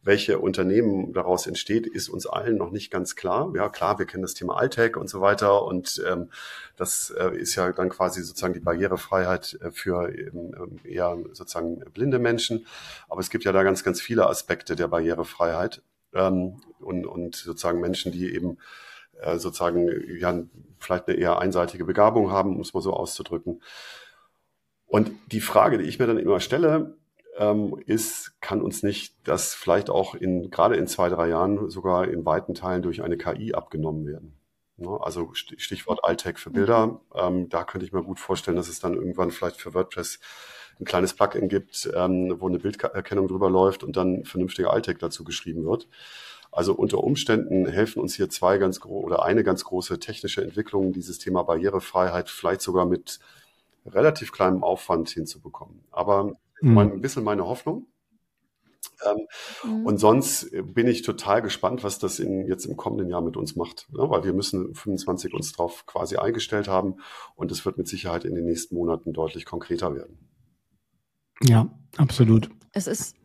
[0.00, 3.52] welche Unternehmen daraus entsteht, ist uns allen noch nicht ganz klar.
[3.56, 6.30] Ja, klar, wir kennen das Thema Alltag und so weiter und ähm,
[6.76, 12.20] das äh, ist ja dann quasi sozusagen die Barrierefreiheit äh, für ähm, eher sozusagen blinde
[12.20, 12.64] Menschen.
[13.08, 15.82] Aber es gibt ja da ganz, ganz viele Aspekte der Barrierefreiheit
[16.14, 18.58] ähm, und, und sozusagen Menschen, die eben
[19.20, 19.88] äh, sozusagen
[20.18, 20.42] ja
[20.78, 23.62] vielleicht eine eher einseitige Begabung haben, um es mal so auszudrücken.
[24.86, 26.96] Und die Frage, die ich mir dann immer stelle,
[27.36, 32.08] ähm, ist, kann uns nicht das vielleicht auch in, gerade in zwei, drei Jahren sogar
[32.08, 34.38] in weiten Teilen durch eine KI abgenommen werden?
[34.78, 37.00] Ne, also Stichwort Alltag für Bilder.
[37.14, 40.20] Ähm, da könnte ich mir gut vorstellen, dass es dann irgendwann vielleicht für WordPress
[40.80, 45.24] ein kleines Plugin gibt, ähm, wo eine Bilderkennung drüber läuft und dann vernünftiger Alltag dazu
[45.24, 45.88] geschrieben wird.
[46.52, 51.18] Also unter Umständen helfen uns hier zwei ganz oder eine ganz große technische Entwicklung, dieses
[51.18, 53.20] Thema Barrierefreiheit vielleicht sogar mit
[53.84, 55.84] relativ kleinem Aufwand hinzubekommen.
[55.90, 56.78] Aber mhm.
[56.78, 57.86] ein bisschen meine Hoffnung.
[59.04, 59.26] Ähm,
[59.64, 59.86] mhm.
[59.86, 63.56] Und sonst bin ich total gespannt, was das in, jetzt im kommenden Jahr mit uns
[63.56, 66.96] macht, ja, weil wir müssen 25 uns darauf quasi eingestellt haben
[67.34, 70.18] und es wird mit Sicherheit in den nächsten Monaten deutlich konkreter werden.
[71.42, 72.50] Ja, absolut.
[72.72, 73.16] Es ist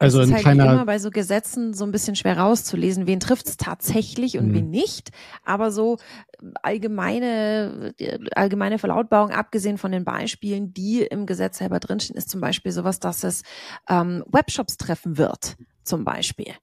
[0.00, 3.06] also es ist ein halt kleiner immer bei so Gesetzen so ein bisschen schwer rauszulesen,
[3.06, 4.54] wen trifft es tatsächlich und mhm.
[4.54, 5.10] wen nicht.
[5.44, 5.98] Aber so
[6.62, 7.94] allgemeine,
[8.34, 12.98] allgemeine Verlautbarung, abgesehen von den Beispielen, die im Gesetz selber drinstehen, ist zum Beispiel sowas,
[12.98, 13.42] dass es
[13.90, 16.54] ähm, Webshops treffen wird, zum Beispiel.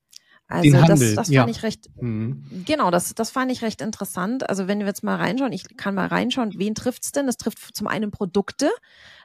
[0.47, 1.47] Also Den das, Handel, das fand ja.
[1.47, 2.63] ich recht, Mhm.
[2.65, 4.49] genau, das, das fand ich recht interessant.
[4.49, 7.27] Also wenn wir jetzt mal reinschauen, ich kann mal reinschauen, wen trifft's denn?
[7.27, 8.71] Es trifft zum einen Produkte,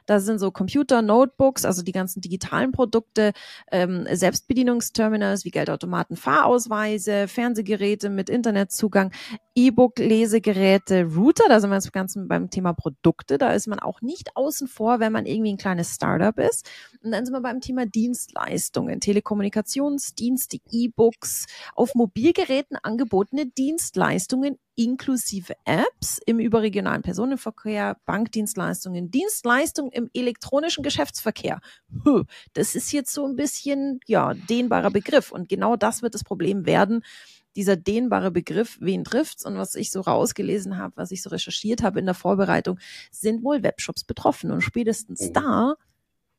[0.05, 3.33] da sind so Computer, Notebooks, also die ganzen digitalen Produkte,
[3.71, 9.11] ähm, Selbstbedienungsterminals wie Geldautomaten, Fahrausweise, Fernsehgeräte mit Internetzugang,
[9.55, 14.35] E-Book-Lesegeräte, Router, da sind wir jetzt ganz beim Thema Produkte, da ist man auch nicht
[14.35, 16.69] außen vor, wenn man irgendwie ein kleines Startup ist.
[17.03, 21.45] Und dann sind wir beim Thema Dienstleistungen, Telekommunikationsdienste, E-Books,
[21.75, 31.59] auf Mobilgeräten angebotene Dienstleistungen inklusive Apps im überregionalen Personenverkehr, Bankdienstleistungen, Dienstleistungen im elektronischen Geschäftsverkehr.
[32.53, 35.31] Das ist jetzt so ein bisschen, ja, dehnbarer Begriff.
[35.31, 37.03] Und genau das wird das Problem werden.
[37.55, 39.45] Dieser dehnbare Begriff, wen trifft's?
[39.45, 42.79] Und was ich so rausgelesen habe, was ich so recherchiert habe in der Vorbereitung,
[43.11, 44.51] sind wohl Webshops betroffen.
[44.51, 45.33] Und spätestens mhm.
[45.33, 45.75] da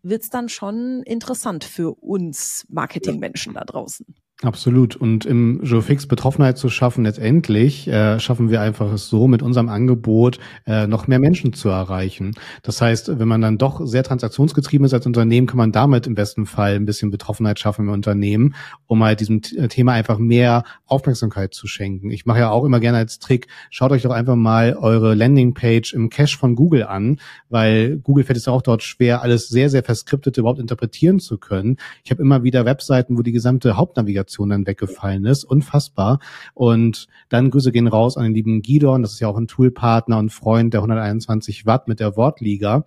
[0.02, 4.06] wird's dann schon interessant für uns Marketingmenschen da draußen.
[4.44, 4.94] Absolut.
[4.94, 9.70] Und im Geofix Betroffenheit zu schaffen, letztendlich äh, schaffen wir einfach es so, mit unserem
[9.70, 12.34] Angebot äh, noch mehr Menschen zu erreichen.
[12.62, 16.14] Das heißt, wenn man dann doch sehr transaktionsgetrieben ist als Unternehmen, kann man damit im
[16.14, 18.54] besten Fall ein bisschen Betroffenheit schaffen im Unternehmen,
[18.86, 22.10] um halt diesem äh, Thema einfach mehr Aufmerksamkeit zu schenken.
[22.10, 25.94] Ich mache ja auch immer gerne als Trick, schaut euch doch einfach mal eure Landingpage
[25.94, 27.18] im Cache von Google an,
[27.48, 31.78] weil Google fällt es auch dort schwer, alles sehr, sehr verskriptete überhaupt interpretieren zu können.
[32.02, 35.44] Ich habe immer wieder Webseiten, wo die gesamte Hauptnavigation Abmoderation dann weggefallen ist.
[35.44, 36.18] Unfassbar.
[36.54, 40.18] Und dann Grüße gehen raus an den lieben Gidon, das ist ja auch ein Toolpartner
[40.18, 42.84] und Freund der 121 Watt mit der Wortliga,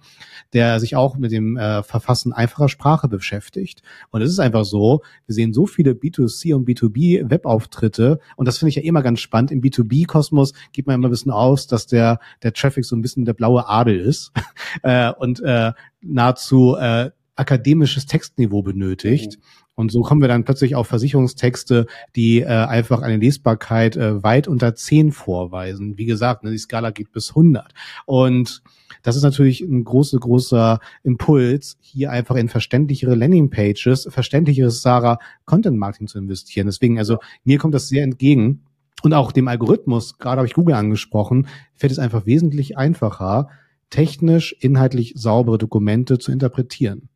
[0.53, 3.81] der sich auch mit dem äh, Verfassen einfacher Sprache beschäftigt.
[4.11, 8.57] Und es ist einfach so, wir sehen so viele B2C und B2B Webauftritte und das
[8.57, 9.51] finde ich ja immer ganz spannend.
[9.51, 13.25] Im B2B-Kosmos geht man immer ein bisschen aus, dass der, der Traffic so ein bisschen
[13.25, 14.31] der blaue Adel ist
[14.83, 19.37] äh, und äh, nahezu äh, akademisches Textniveau benötigt.
[19.77, 24.47] Und so kommen wir dann plötzlich auf Versicherungstexte, die äh, einfach eine Lesbarkeit äh, weit
[24.47, 25.99] unter 10 vorweisen.
[25.99, 27.73] Wie gesagt, ne, die Skala geht bis 100.
[28.07, 28.63] Und
[29.03, 35.77] das ist natürlich ein großer, großer Impuls, hier einfach in verständlichere Landingpages, verständlicheres Sarah Content
[35.77, 36.65] Marketing zu investieren.
[36.65, 38.63] Deswegen, also mir kommt das sehr entgegen.
[39.03, 43.49] Und auch dem Algorithmus, gerade habe ich Google angesprochen, fällt es einfach wesentlich einfacher,
[43.91, 47.09] technisch, inhaltlich saubere Dokumente zu interpretieren.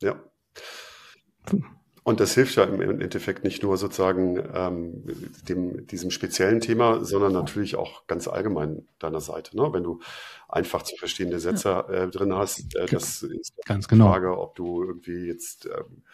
[0.00, 0.14] Ja.
[2.06, 5.02] Und das hilft ja im Endeffekt nicht nur sozusagen ähm,
[5.48, 9.56] dem, diesem speziellen Thema, sondern natürlich auch ganz allgemein deiner Seite.
[9.56, 9.72] Ne?
[9.72, 9.98] Wenn du
[10.48, 14.04] einfach zu verstehende Sätze äh, drin hast, äh, das ist ganz genau.
[14.04, 16.04] die Frage, ob du irgendwie jetzt ähm,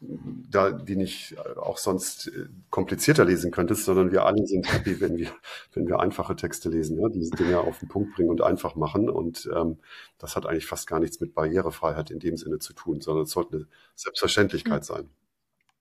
[0.00, 5.00] da die nicht äh, auch sonst äh, komplizierter lesen könntest, sondern wir alle sind happy,
[5.00, 5.30] wenn wir,
[5.74, 9.10] wenn wir einfache Texte lesen, ja, diese Dinge auf den Punkt bringen und einfach machen.
[9.10, 9.78] Und ähm,
[10.18, 13.30] das hat eigentlich fast gar nichts mit Barrierefreiheit in dem Sinne zu tun, sondern es
[13.30, 15.08] sollte eine Selbstverständlichkeit sein.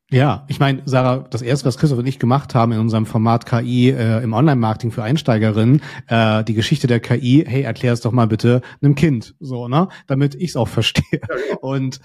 [0.10, 3.46] Ja, ich meine, Sarah, das erste, was Christoph und ich gemacht haben in unserem Format
[3.46, 8.14] KI äh, im Online-Marketing für Einsteigerinnen, äh, die Geschichte der KI, hey, erklär es doch
[8.14, 11.04] mal bitte einem Kind, so, ne, damit ich es auch verstehe.
[11.12, 11.60] Ja, genau.
[11.60, 12.00] Und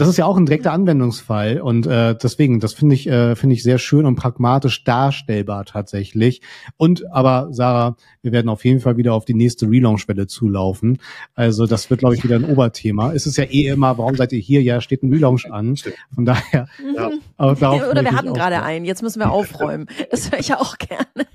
[0.00, 3.54] das ist ja auch ein direkter Anwendungsfall und äh, deswegen, das finde ich, äh, finde
[3.54, 6.40] ich sehr schön und pragmatisch darstellbar tatsächlich.
[6.78, 11.02] Und aber Sarah, wir werden auf jeden Fall wieder auf die nächste Relaunch-Welle zulaufen.
[11.34, 13.12] Also das wird, glaube ich, wieder ein Oberthema.
[13.12, 14.62] Es ist ja eh immer, warum seid ihr hier?
[14.62, 15.76] Ja, steht ein Relaunch an.
[16.14, 16.66] Von daher.
[16.96, 17.10] Ja.
[17.36, 18.86] Oder wir hatten gerade einen.
[18.86, 19.86] Jetzt müssen wir aufräumen.
[20.10, 21.28] Das höre ich ja auch gerne.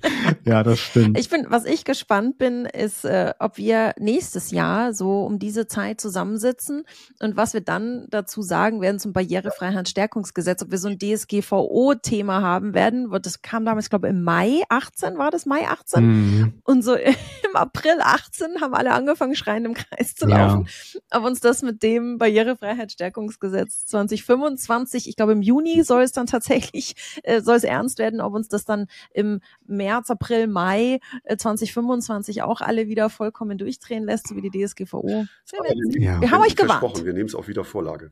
[0.44, 1.20] Ja, das stimmt.
[1.20, 5.68] Ich bin, was ich gespannt bin, ist, äh, ob wir nächstes Jahr so um diese
[5.68, 6.84] Zeit zusammensitzen
[7.22, 12.74] und was wir dann dazu sagen werden zum Barrierefreiheitsstärkungsgesetz, ob wir so ein DSGVO-Thema haben
[12.74, 13.10] werden.
[13.22, 16.06] Das kam damals, ich glaube, im Mai 18, war das Mai 18?
[16.06, 16.54] Mhm.
[16.64, 20.68] Und so im April 18 haben alle angefangen, schreiend im Kreis zu laufen.
[20.94, 21.20] Ja.
[21.20, 26.96] Ob uns das mit dem Barrierefreiheitsstärkungsgesetz 2025, ich glaube im Juni soll es dann tatsächlich,
[27.24, 32.42] äh, soll es ernst werden, ob uns das dann im März, April, Mai äh, 2025
[32.42, 35.04] auch alle wieder vollkommen durchdrehen lässt, so wie die DSGVO.
[35.06, 36.22] Wir, ja.
[36.22, 37.06] wir haben euch gewarnt.
[37.06, 38.12] Wir nehmen es auch wieder Vorlage.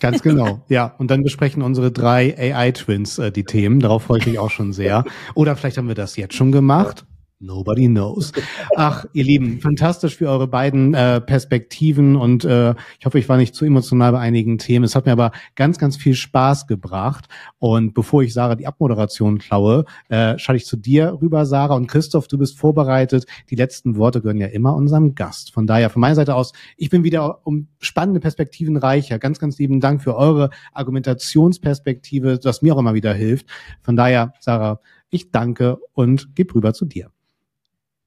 [0.00, 0.94] Ganz genau, ja.
[0.98, 3.80] Und dann besprechen unsere drei AI-Twins äh, die Themen.
[3.80, 5.04] Darauf freue ich mich auch schon sehr.
[5.34, 7.04] Oder vielleicht haben wir das jetzt schon gemacht.
[7.40, 8.32] Nobody knows.
[8.74, 13.36] Ach, ihr Lieben, fantastisch für eure beiden äh, Perspektiven und äh, ich hoffe, ich war
[13.36, 14.84] nicht zu emotional bei einigen Themen.
[14.84, 17.28] Es hat mir aber ganz, ganz viel Spaß gebracht.
[17.60, 21.76] Und bevor ich Sarah die Abmoderation klaue, äh, schalte ich zu dir rüber, Sarah.
[21.76, 23.24] Und Christoph, du bist vorbereitet.
[23.50, 25.52] Die letzten Worte gehören ja immer unserem Gast.
[25.52, 29.20] Von daher von meiner Seite aus, ich bin wieder um spannende Perspektiven reicher.
[29.20, 33.46] Ganz, ganz lieben Dank für eure Argumentationsperspektive, das mir auch immer wieder hilft.
[33.82, 37.12] Von daher, Sarah, ich danke und gebe rüber zu dir.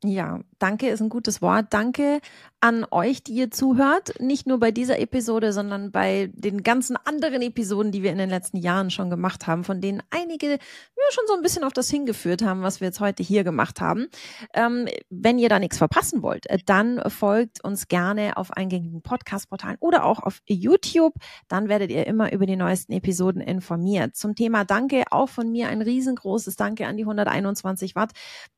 [0.03, 1.67] Ja, danke ist ein gutes Wort.
[1.69, 2.21] Danke
[2.59, 4.19] an euch, die ihr zuhört.
[4.19, 8.29] Nicht nur bei dieser Episode, sondern bei den ganzen anderen Episoden, die wir in den
[8.29, 11.89] letzten Jahren schon gemacht haben, von denen einige ja, schon so ein bisschen auf das
[11.89, 14.07] hingeführt haben, was wir jetzt heute hier gemacht haben.
[14.55, 19.77] Ähm, wenn ihr da nichts verpassen wollt, äh, dann folgt uns gerne auf eingängigen Podcast-Portalen
[19.79, 21.13] oder auch auf YouTube.
[21.47, 24.15] Dann werdet ihr immer über die neuesten Episoden informiert.
[24.15, 28.13] Zum Thema Danke auch von mir ein riesengroßes Danke an die 121 Watt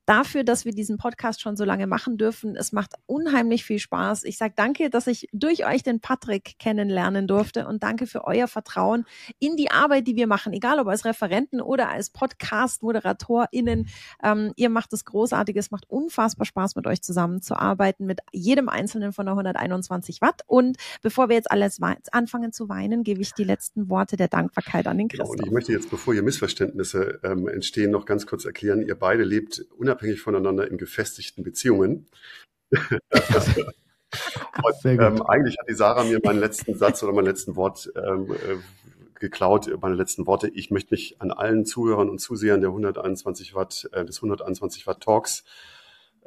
[0.05, 2.55] dafür, dass wir diesen Podcast schon so lange machen dürfen.
[2.55, 4.23] Es macht unheimlich viel Spaß.
[4.23, 8.47] Ich sage danke, dass ich durch euch den Patrick kennenlernen durfte und danke für euer
[8.47, 9.05] Vertrauen
[9.39, 13.87] in die Arbeit, die wir machen, egal ob als Referenten oder als Podcast-ModeratorInnen.
[14.23, 15.55] Ähm, ihr macht es großartig.
[15.57, 20.41] Es macht unfassbar Spaß, mit euch zusammenzuarbeiten, mit jedem Einzelnen von der 121 Watt.
[20.47, 21.79] Und bevor wir jetzt alles
[22.11, 25.31] anfangen zu weinen, gebe ich die letzten Worte der Dankbarkeit an den Christoph.
[25.31, 28.95] Genau, und ich möchte jetzt, bevor hier Missverständnisse ähm, entstehen, noch ganz kurz erklären, ihr
[28.95, 32.07] beide lebt unabhängig unabhängig voneinander in gefestigten Beziehungen.
[34.63, 38.31] Und, ähm, eigentlich hat die Sarah mir meinen letzten Satz oder mein letzten Wort ähm,
[38.31, 38.57] äh,
[39.19, 40.49] geklaut, meine letzten Worte.
[40.49, 45.01] Ich möchte mich an allen Zuhörern und Zusehern der 121 Watt, äh, des 121 Watt
[45.01, 45.43] Talks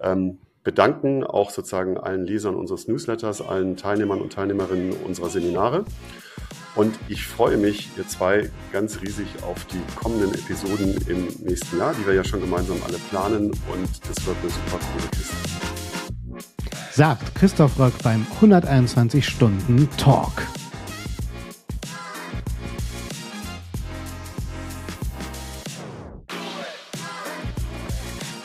[0.01, 5.85] ähm, bedanken, auch sozusagen allen Lesern unseres Newsletters, allen Teilnehmern und Teilnehmerinnen unserer Seminare.
[6.75, 11.95] Und ich freue mich, ihr zwei, ganz riesig auf die kommenden Episoden im nächsten Jahr,
[11.95, 13.53] die wir ja schon gemeinsam alle planen.
[13.53, 15.37] Und das wird eine super coole Kiste.
[16.91, 20.33] Sagt Christoph Röck beim 121 Stunden Talk.